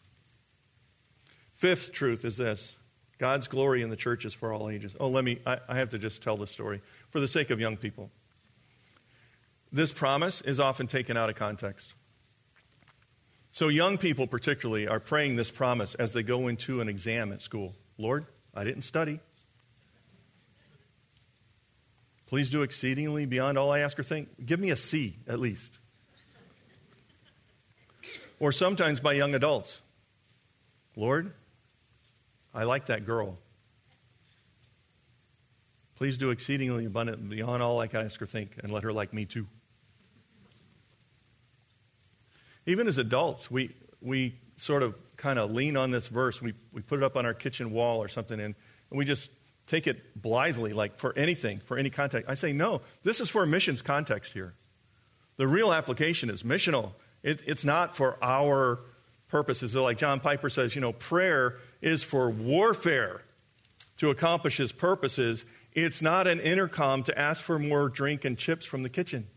Fifth 1.56 1.92
truth 1.92 2.24
is 2.26 2.36
this 2.36 2.76
God's 3.18 3.48
glory 3.48 3.80
in 3.82 3.88
the 3.88 3.96
church 3.96 4.24
is 4.26 4.34
for 4.34 4.52
all 4.52 4.68
ages. 4.68 4.94
Oh, 5.00 5.08
let 5.08 5.24
me, 5.24 5.40
I, 5.46 5.58
I 5.68 5.76
have 5.76 5.88
to 5.90 5.98
just 5.98 6.22
tell 6.22 6.36
this 6.36 6.50
story 6.50 6.82
for 7.08 7.18
the 7.18 7.26
sake 7.26 7.50
of 7.50 7.58
young 7.58 7.78
people. 7.78 8.10
This 9.72 9.92
promise 9.92 10.42
is 10.42 10.60
often 10.60 10.86
taken 10.86 11.16
out 11.16 11.30
of 11.30 11.34
context. 11.34 11.94
So, 13.52 13.68
young 13.68 13.96
people, 13.96 14.26
particularly, 14.26 14.86
are 14.86 15.00
praying 15.00 15.36
this 15.36 15.50
promise 15.50 15.94
as 15.94 16.12
they 16.12 16.22
go 16.22 16.48
into 16.48 16.82
an 16.82 16.88
exam 16.88 17.32
at 17.32 17.42
school 17.42 17.74
Lord, 17.98 18.26
I 18.54 18.64
didn't 18.64 18.82
study. 18.82 19.18
Please 22.26 22.50
do 22.50 22.62
exceedingly 22.62 23.24
beyond 23.24 23.56
all 23.56 23.72
I 23.72 23.78
ask 23.78 23.98
or 23.98 24.02
think. 24.02 24.44
Give 24.44 24.60
me 24.60 24.70
a 24.70 24.76
C 24.76 25.16
at 25.26 25.40
least. 25.40 25.78
Or 28.38 28.52
sometimes 28.52 29.00
by 29.00 29.14
young 29.14 29.34
adults 29.34 29.80
Lord, 30.96 31.32
I 32.56 32.64
like 32.64 32.86
that 32.86 33.04
girl. 33.04 33.38
Please 35.96 36.16
do 36.16 36.30
exceedingly 36.30 36.86
abundant 36.86 37.28
beyond 37.28 37.62
all 37.62 37.80
I 37.80 37.86
can 37.86 38.04
ask 38.04 38.20
or 38.20 38.26
think, 38.26 38.52
and 38.62 38.72
let 38.72 38.82
her 38.82 38.92
like 38.92 39.12
me 39.12 39.26
too. 39.26 39.46
Even 42.64 42.88
as 42.88 42.96
adults, 42.96 43.50
we, 43.50 43.74
we 44.00 44.34
sort 44.56 44.82
of 44.82 44.94
kind 45.16 45.38
of 45.38 45.52
lean 45.52 45.76
on 45.76 45.90
this 45.90 46.08
verse. 46.08 46.40
We, 46.40 46.54
we 46.72 46.80
put 46.80 46.98
it 46.98 47.02
up 47.02 47.16
on 47.16 47.26
our 47.26 47.34
kitchen 47.34 47.72
wall 47.72 48.02
or 48.02 48.08
something, 48.08 48.40
and, 48.40 48.54
and 48.90 48.98
we 48.98 49.04
just 49.04 49.30
take 49.66 49.86
it 49.86 50.20
blithely, 50.20 50.72
like 50.72 50.96
for 50.96 51.16
anything, 51.16 51.60
for 51.60 51.76
any 51.76 51.90
context. 51.90 52.28
I 52.28 52.34
say, 52.34 52.52
no, 52.54 52.80
this 53.02 53.20
is 53.20 53.28
for 53.28 53.42
a 53.42 53.46
missions 53.46 53.82
context 53.82 54.32
here. 54.32 54.54
The 55.36 55.46
real 55.46 55.72
application 55.74 56.30
is 56.30 56.42
missional. 56.42 56.92
It, 57.22 57.42
it's 57.46 57.64
not 57.64 57.96
for 57.96 58.16
our 58.22 58.80
purposes. 59.28 59.72
So 59.72 59.82
like 59.82 59.98
John 59.98 60.20
Piper 60.20 60.48
says, 60.48 60.74
you 60.74 60.80
know, 60.80 60.92
prayer 60.92 61.56
is 61.86 62.02
for 62.02 62.28
warfare 62.28 63.22
to 63.98 64.10
accomplish 64.10 64.56
his 64.56 64.72
purposes. 64.72 65.44
It's 65.72 66.02
not 66.02 66.26
an 66.26 66.40
intercom 66.40 67.04
to 67.04 67.16
ask 67.16 67.44
for 67.44 67.60
more 67.60 67.88
drink 67.88 68.24
and 68.24 68.36
chips 68.36 68.66
from 68.66 68.82
the 68.82 68.88
kitchen. 68.88 69.28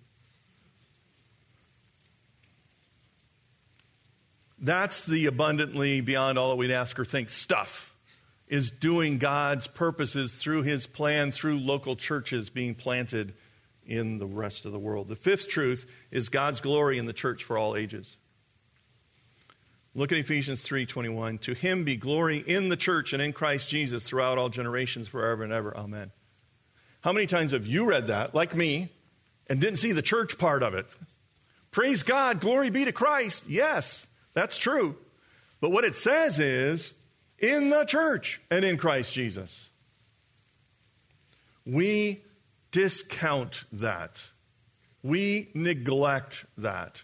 That's 4.58 5.04
the 5.04 5.28
abundantly 5.28 6.02
beyond 6.02 6.40
all 6.40 6.50
that 6.50 6.56
we'd 6.56 6.72
ask 6.72 7.00
or 7.00 7.06
think 7.06 7.30
stuff, 7.30 7.94
is 8.48 8.72
doing 8.72 9.20
God's 9.20 9.68
purposes 9.68 10.34
through 10.34 10.64
his 10.64 10.88
plan, 10.88 11.32
through 11.32 11.60
local 11.60 11.96
churches 11.96 12.50
being 12.50 12.74
planted 12.74 13.36
in 13.86 14.18
the 14.18 14.26
rest 14.26 14.66
of 14.66 14.72
the 14.72 14.80
world. 14.80 15.08
The 15.08 15.16
fifth 15.16 15.50
truth 15.50 15.90
is 16.10 16.30
God's 16.30 16.62
glory 16.62 16.98
in 16.98 17.06
the 17.06 17.14
church 17.14 17.44
for 17.44 17.60
all 17.60 17.76
ages. 17.76 18.18
Look 19.96 20.12
at 20.12 20.18
Ephesians 20.18 20.62
3:21. 20.62 21.40
To 21.40 21.54
him 21.54 21.84
be 21.84 21.96
glory 21.96 22.38
in 22.38 22.70
the 22.70 22.78
church 22.78 23.12
and 23.14 23.22
in 23.22 23.34
Christ 23.34 23.70
Jesus 23.70 24.04
throughout 24.04 24.38
all 24.38 24.50
generations 24.50 25.08
forever 25.08 25.44
and 25.44 25.52
ever. 25.52 25.76
Amen. 25.76 26.12
How 27.02 27.12
many 27.12 27.28
times 27.28 27.52
have 27.52 27.66
you 27.66 27.86
read 27.86 28.08
that 28.08 28.36
like 28.36 28.56
me 28.56 28.92
and 29.48 29.60
didn't 29.60 29.80
see 29.80 29.92
the 29.92 30.02
church 30.02 30.38
part 30.38 30.64
of 30.64 30.74
it? 30.74 30.86
Praise 31.72 32.04
God, 32.04 32.40
glory 32.40 32.70
be 32.70 32.86
to 32.86 32.92
Christ. 32.92 33.46
Yes. 33.48 34.08
That's 34.34 34.58
true. 34.58 34.98
But 35.62 35.72
what 35.72 35.86
it 35.86 35.96
says 35.96 36.40
is 36.40 36.94
in 37.40 37.70
the 37.70 37.86
church 37.86 38.42
and 38.50 38.64
in 38.64 38.78
Christ 38.78 39.14
Jesus. 39.14 39.70
We 41.66 42.22
discount 42.72 43.66
that. 43.74 44.30
We 45.04 45.50
neglect 45.54 46.46
that. 46.58 47.04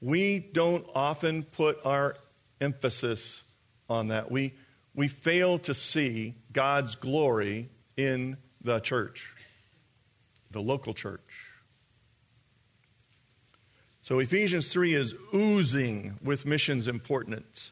We 0.00 0.38
don't 0.38 0.86
often 0.94 1.42
put 1.42 1.78
our 1.84 2.16
emphasis 2.60 3.42
on 3.88 4.08
that. 4.08 4.30
We, 4.30 4.54
we 4.94 5.08
fail 5.08 5.58
to 5.60 5.74
see 5.74 6.34
God's 6.52 6.94
glory 6.94 7.68
in 7.96 8.38
the 8.62 8.80
church, 8.80 9.34
the 10.50 10.60
local 10.60 10.94
church. 10.94 11.46
So 14.02 14.18
Ephesians 14.18 14.72
3 14.72 14.94
is 14.94 15.14
oozing 15.34 16.18
with 16.22 16.46
missions 16.46 16.88
importance. 16.88 17.69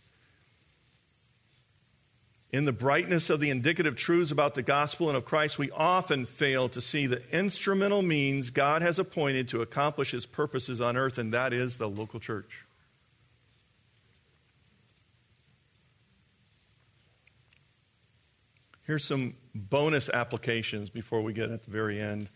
In 2.50 2.64
the 2.64 2.72
brightness 2.72 3.28
of 3.28 3.40
the 3.40 3.50
indicative 3.50 3.94
truths 3.94 4.30
about 4.30 4.54
the 4.54 4.62
gospel 4.62 5.08
and 5.08 5.16
of 5.16 5.26
Christ, 5.26 5.58
we 5.58 5.70
often 5.70 6.24
fail 6.24 6.70
to 6.70 6.80
see 6.80 7.06
the 7.06 7.22
instrumental 7.30 8.00
means 8.00 8.48
God 8.48 8.80
has 8.80 8.98
appointed 8.98 9.48
to 9.50 9.60
accomplish 9.60 10.12
his 10.12 10.24
purposes 10.24 10.80
on 10.80 10.96
earth, 10.96 11.18
and 11.18 11.32
that 11.34 11.52
is 11.52 11.76
the 11.76 11.88
local 11.88 12.20
church. 12.20 12.64
Here's 18.86 19.04
some 19.04 19.34
bonus 19.54 20.08
applications 20.08 20.88
before 20.88 21.20
we 21.20 21.34
get 21.34 21.50
at 21.50 21.64
the 21.64 21.70
very 21.70 22.00
end. 22.00 22.30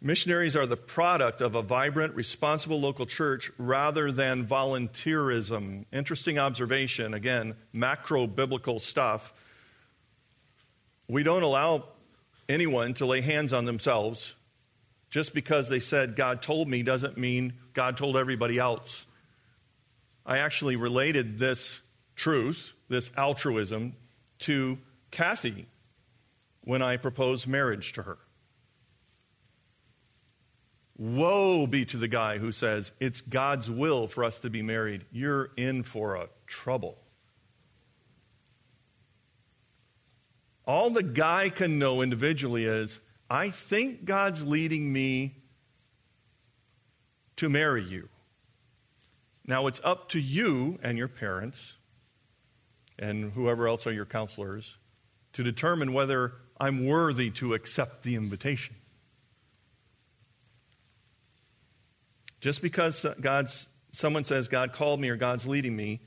Missionaries 0.00 0.56
are 0.56 0.66
the 0.66 0.76
product 0.76 1.40
of 1.40 1.54
a 1.54 1.62
vibrant, 1.62 2.16
responsible 2.16 2.80
local 2.80 3.06
church 3.06 3.52
rather 3.56 4.10
than 4.10 4.44
volunteerism. 4.44 5.84
Interesting 5.92 6.40
observation. 6.40 7.14
Again, 7.14 7.56
macro 7.72 8.26
biblical 8.26 8.80
stuff. 8.80 9.32
We 11.08 11.22
don't 11.22 11.42
allow 11.42 11.84
anyone 12.48 12.94
to 12.94 13.06
lay 13.06 13.20
hands 13.20 13.52
on 13.52 13.64
themselves. 13.64 14.34
Just 15.10 15.34
because 15.34 15.68
they 15.68 15.78
said, 15.78 16.16
God 16.16 16.42
told 16.42 16.68
me, 16.68 16.82
doesn't 16.82 17.16
mean 17.16 17.54
God 17.72 17.96
told 17.96 18.16
everybody 18.16 18.58
else. 18.58 19.06
I 20.26 20.38
actually 20.38 20.76
related 20.76 21.38
this 21.38 21.80
truth, 22.16 22.72
this 22.88 23.10
altruism, 23.16 23.94
to 24.40 24.78
Kathy 25.10 25.66
when 26.62 26.82
I 26.82 26.96
proposed 26.96 27.46
marriage 27.46 27.92
to 27.92 28.02
her. 28.02 28.18
Woe 30.96 31.66
be 31.66 31.84
to 31.86 31.96
the 31.96 32.08
guy 32.08 32.38
who 32.38 32.52
says, 32.52 32.92
It's 33.00 33.20
God's 33.20 33.70
will 33.70 34.06
for 34.06 34.24
us 34.24 34.40
to 34.40 34.50
be 34.50 34.62
married. 34.62 35.04
You're 35.12 35.50
in 35.56 35.82
for 35.82 36.14
a 36.14 36.28
trouble. 36.46 36.98
All 40.66 40.90
the 40.90 41.02
guy 41.02 41.50
can 41.50 41.78
know 41.78 42.00
individually 42.00 42.64
is, 42.64 43.00
I 43.28 43.50
think 43.50 44.04
God's 44.04 44.42
leading 44.42 44.92
me 44.92 45.36
to 47.36 47.48
marry 47.48 47.82
you. 47.82 48.08
Now 49.46 49.66
it's 49.66 49.80
up 49.84 50.08
to 50.10 50.20
you 50.20 50.78
and 50.82 50.96
your 50.96 51.08
parents 51.08 51.74
and 52.98 53.32
whoever 53.32 53.68
else 53.68 53.86
are 53.86 53.92
your 53.92 54.06
counselors 54.06 54.78
to 55.34 55.42
determine 55.42 55.92
whether 55.92 56.32
I'm 56.58 56.86
worthy 56.86 57.30
to 57.30 57.54
accept 57.54 58.04
the 58.04 58.14
invitation. 58.14 58.76
Just 62.40 62.62
because 62.62 63.04
God's, 63.20 63.68
someone 63.90 64.24
says 64.24 64.48
God 64.48 64.72
called 64.72 65.00
me 65.00 65.08
or 65.08 65.16
God's 65.16 65.46
leading 65.46 65.76
me 65.76 66.00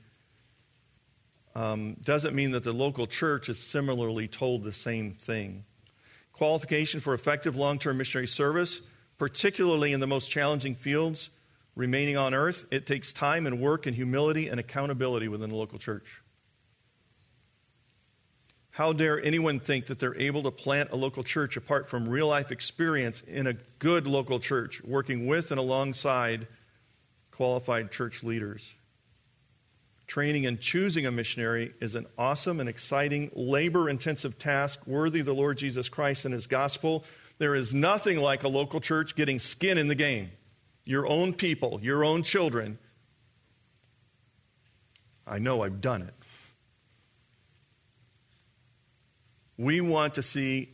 um, 1.54 1.96
doesn't 2.04 2.34
mean 2.34 2.52
that 2.52 2.64
the 2.64 2.72
local 2.72 3.06
church 3.06 3.48
is 3.48 3.58
similarly 3.58 4.28
told 4.28 4.62
the 4.62 4.72
same 4.72 5.12
thing. 5.12 5.64
Qualification 6.32 7.00
for 7.00 7.14
effective 7.14 7.56
long 7.56 7.78
term 7.78 7.98
missionary 7.98 8.28
service, 8.28 8.80
particularly 9.18 9.92
in 9.92 10.00
the 10.00 10.06
most 10.06 10.30
challenging 10.30 10.74
fields 10.74 11.30
remaining 11.74 12.16
on 12.16 12.34
earth, 12.34 12.66
it 12.70 12.86
takes 12.86 13.12
time 13.12 13.46
and 13.46 13.60
work 13.60 13.86
and 13.86 13.94
humility 13.94 14.48
and 14.48 14.60
accountability 14.60 15.28
within 15.28 15.50
the 15.50 15.56
local 15.56 15.78
church. 15.78 16.22
How 18.70 18.92
dare 18.92 19.20
anyone 19.20 19.58
think 19.58 19.86
that 19.86 19.98
they're 19.98 20.16
able 20.16 20.44
to 20.44 20.52
plant 20.52 20.90
a 20.92 20.96
local 20.96 21.24
church 21.24 21.56
apart 21.56 21.88
from 21.88 22.08
real 22.08 22.28
life 22.28 22.52
experience 22.52 23.22
in 23.22 23.48
a 23.48 23.54
good 23.80 24.06
local 24.06 24.38
church, 24.38 24.82
working 24.84 25.26
with 25.26 25.50
and 25.50 25.58
alongside 25.58 26.46
qualified 27.32 27.90
church 27.90 28.22
leaders? 28.22 28.74
Training 30.08 30.46
and 30.46 30.58
choosing 30.58 31.04
a 31.04 31.10
missionary 31.10 31.74
is 31.80 31.94
an 31.94 32.06
awesome 32.16 32.60
and 32.60 32.68
exciting, 32.68 33.30
labor 33.34 33.90
intensive 33.90 34.38
task 34.38 34.86
worthy 34.86 35.20
of 35.20 35.26
the 35.26 35.34
Lord 35.34 35.58
Jesus 35.58 35.90
Christ 35.90 36.24
and 36.24 36.32
his 36.32 36.46
gospel. 36.46 37.04
There 37.36 37.54
is 37.54 37.74
nothing 37.74 38.18
like 38.18 38.42
a 38.42 38.48
local 38.48 38.80
church 38.80 39.14
getting 39.14 39.38
skin 39.38 39.76
in 39.76 39.86
the 39.86 39.94
game. 39.94 40.30
Your 40.86 41.06
own 41.06 41.34
people, 41.34 41.78
your 41.82 42.04
own 42.04 42.22
children. 42.22 42.78
I 45.26 45.38
know 45.38 45.62
I've 45.62 45.82
done 45.82 46.00
it. 46.00 46.14
We 49.58 49.82
want 49.82 50.14
to 50.14 50.22
see 50.22 50.70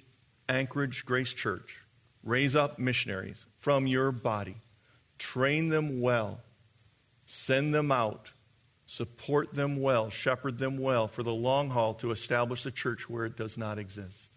Anchorage 0.48 1.04
Grace 1.04 1.32
Church 1.32 1.80
raise 2.22 2.54
up 2.54 2.78
missionaries 2.78 3.46
from 3.58 3.88
your 3.88 4.12
body, 4.12 4.56
train 5.18 5.70
them 5.70 6.00
well, 6.00 6.38
send 7.26 7.74
them 7.74 7.90
out, 7.90 8.30
support 8.94 9.54
them 9.54 9.80
well, 9.80 10.08
shepherd 10.08 10.58
them 10.58 10.78
well 10.78 11.08
for 11.08 11.24
the 11.24 11.34
long 11.34 11.70
haul 11.70 11.94
to 11.94 12.12
establish 12.12 12.64
a 12.64 12.70
church 12.70 13.10
where 13.10 13.24
it 13.24 13.36
does 13.36 13.58
not 13.58 13.76
exist. 13.76 14.32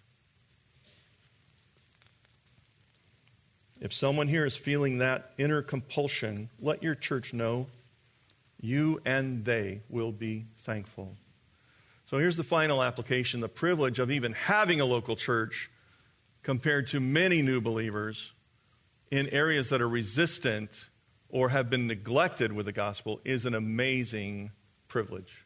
If 3.80 3.94
someone 3.94 4.28
here 4.28 4.48
is 4.48 4.56
feeling 4.56 4.98
that 4.98 5.34
inner 5.38 5.62
compulsion, 5.62 6.50
let 6.60 6.82
your 6.82 6.96
church 6.96 7.34
know 7.34 7.68
you 8.60 9.00
and 9.06 9.46
they 9.46 9.82
will 9.90 10.12
be 10.12 10.46
thankful. 10.58 11.16
So 12.08 12.18
here's 12.18 12.38
the 12.38 12.44
final 12.44 12.82
application 12.82 13.42
the 13.42 13.48
privilege 13.48 14.00
of 14.00 14.10
even 14.10 14.34
having 14.34 14.82
a 14.82 14.86
local 14.86 15.16
church 15.16 15.70
compared 16.42 16.88
to 16.88 17.00
many 17.00 17.44
new 17.44 17.62
believers 17.62 18.34
in 19.12 19.28
areas 19.28 19.70
that 19.70 19.84
are 19.84 19.90
resistant 19.90 20.90
or 21.30 21.50
have 21.50 21.70
been 21.70 21.88
neglected 21.88 22.52
with 22.54 22.66
the 22.66 22.72
gospel 22.72 23.20
is 23.26 23.46
an 23.46 23.54
amazing 23.54 24.52
privilege. 24.88 25.46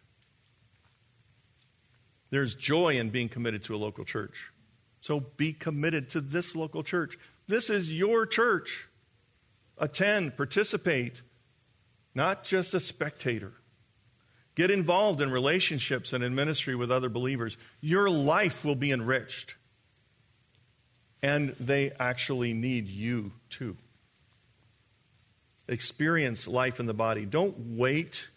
There's 2.29 2.55
joy 2.55 2.97
in 2.97 3.09
being 3.09 3.29
committed 3.29 3.63
to 3.63 3.75
a 3.75 3.77
local 3.77 4.05
church. 4.05 4.51
So 4.99 5.19
be 5.19 5.53
committed 5.53 6.09
to 6.09 6.21
this 6.21 6.55
local 6.55 6.83
church. 6.83 7.17
This 7.47 7.69
is 7.69 7.91
your 7.91 8.25
church. 8.25 8.87
Attend, 9.77 10.37
participate, 10.37 11.21
not 12.13 12.43
just 12.43 12.73
a 12.73 12.79
spectator. 12.79 13.53
Get 14.55 14.69
involved 14.69 15.21
in 15.21 15.31
relationships 15.31 16.13
and 16.13 16.23
in 16.23 16.35
ministry 16.35 16.75
with 16.75 16.91
other 16.91 17.09
believers. 17.09 17.57
Your 17.81 18.09
life 18.09 18.63
will 18.63 18.75
be 18.75 18.91
enriched. 18.91 19.55
And 21.23 21.49
they 21.59 21.91
actually 21.99 22.53
need 22.53 22.87
you 22.87 23.31
too. 23.49 23.77
Experience 25.71 26.49
life 26.49 26.81
in 26.81 26.85
the 26.85 26.93
body. 26.93 27.25
Don't 27.25 27.77
wait 27.77 28.29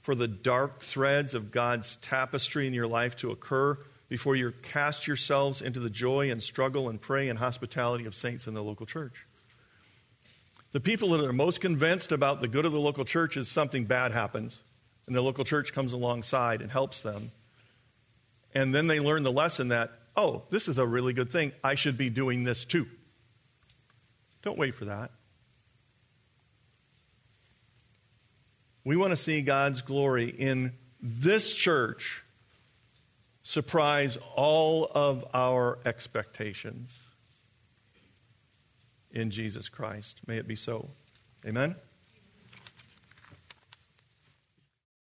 for 0.00 0.14
the 0.14 0.26
dark 0.26 0.80
threads 0.80 1.34
of 1.34 1.52
God's 1.52 1.96
tapestry 1.96 2.66
in 2.66 2.72
your 2.72 2.86
life 2.86 3.16
to 3.18 3.30
occur 3.30 3.78
before 4.08 4.34
you 4.34 4.54
cast 4.62 5.06
yourselves 5.06 5.60
into 5.60 5.78
the 5.78 5.90
joy 5.90 6.30
and 6.30 6.42
struggle 6.42 6.88
and 6.88 6.98
pray 6.98 7.28
and 7.28 7.38
hospitality 7.38 8.06
of 8.06 8.14
saints 8.14 8.46
in 8.46 8.54
the 8.54 8.62
local 8.62 8.86
church. 8.86 9.26
The 10.72 10.80
people 10.80 11.10
that 11.10 11.20
are 11.22 11.34
most 11.34 11.60
convinced 11.60 12.12
about 12.12 12.40
the 12.40 12.48
good 12.48 12.64
of 12.64 12.72
the 12.72 12.80
local 12.80 13.04
church 13.04 13.36
is 13.36 13.48
something 13.48 13.84
bad 13.84 14.12
happens 14.12 14.62
and 15.06 15.14
the 15.14 15.20
local 15.20 15.44
church 15.44 15.74
comes 15.74 15.92
alongside 15.92 16.62
and 16.62 16.70
helps 16.70 17.02
them. 17.02 17.30
And 18.54 18.74
then 18.74 18.86
they 18.86 19.00
learn 19.00 19.22
the 19.22 19.30
lesson 19.30 19.68
that, 19.68 19.90
oh, 20.16 20.44
this 20.48 20.66
is 20.66 20.78
a 20.78 20.86
really 20.86 21.12
good 21.12 21.30
thing. 21.30 21.52
I 21.62 21.74
should 21.74 21.98
be 21.98 22.08
doing 22.08 22.44
this 22.44 22.64
too. 22.64 22.86
Don't 24.40 24.56
wait 24.56 24.74
for 24.74 24.86
that. 24.86 25.10
We 28.84 28.96
want 28.96 29.10
to 29.10 29.16
see 29.16 29.42
God's 29.42 29.82
glory 29.82 30.28
in 30.28 30.72
this 31.02 31.54
church 31.54 32.24
surprise 33.42 34.18
all 34.36 34.90
of 34.94 35.24
our 35.34 35.78
expectations 35.84 37.08
in 39.10 39.30
Jesus 39.30 39.68
Christ. 39.68 40.20
May 40.26 40.36
it 40.36 40.46
be 40.46 40.56
so. 40.56 40.88
Amen. 41.46 41.74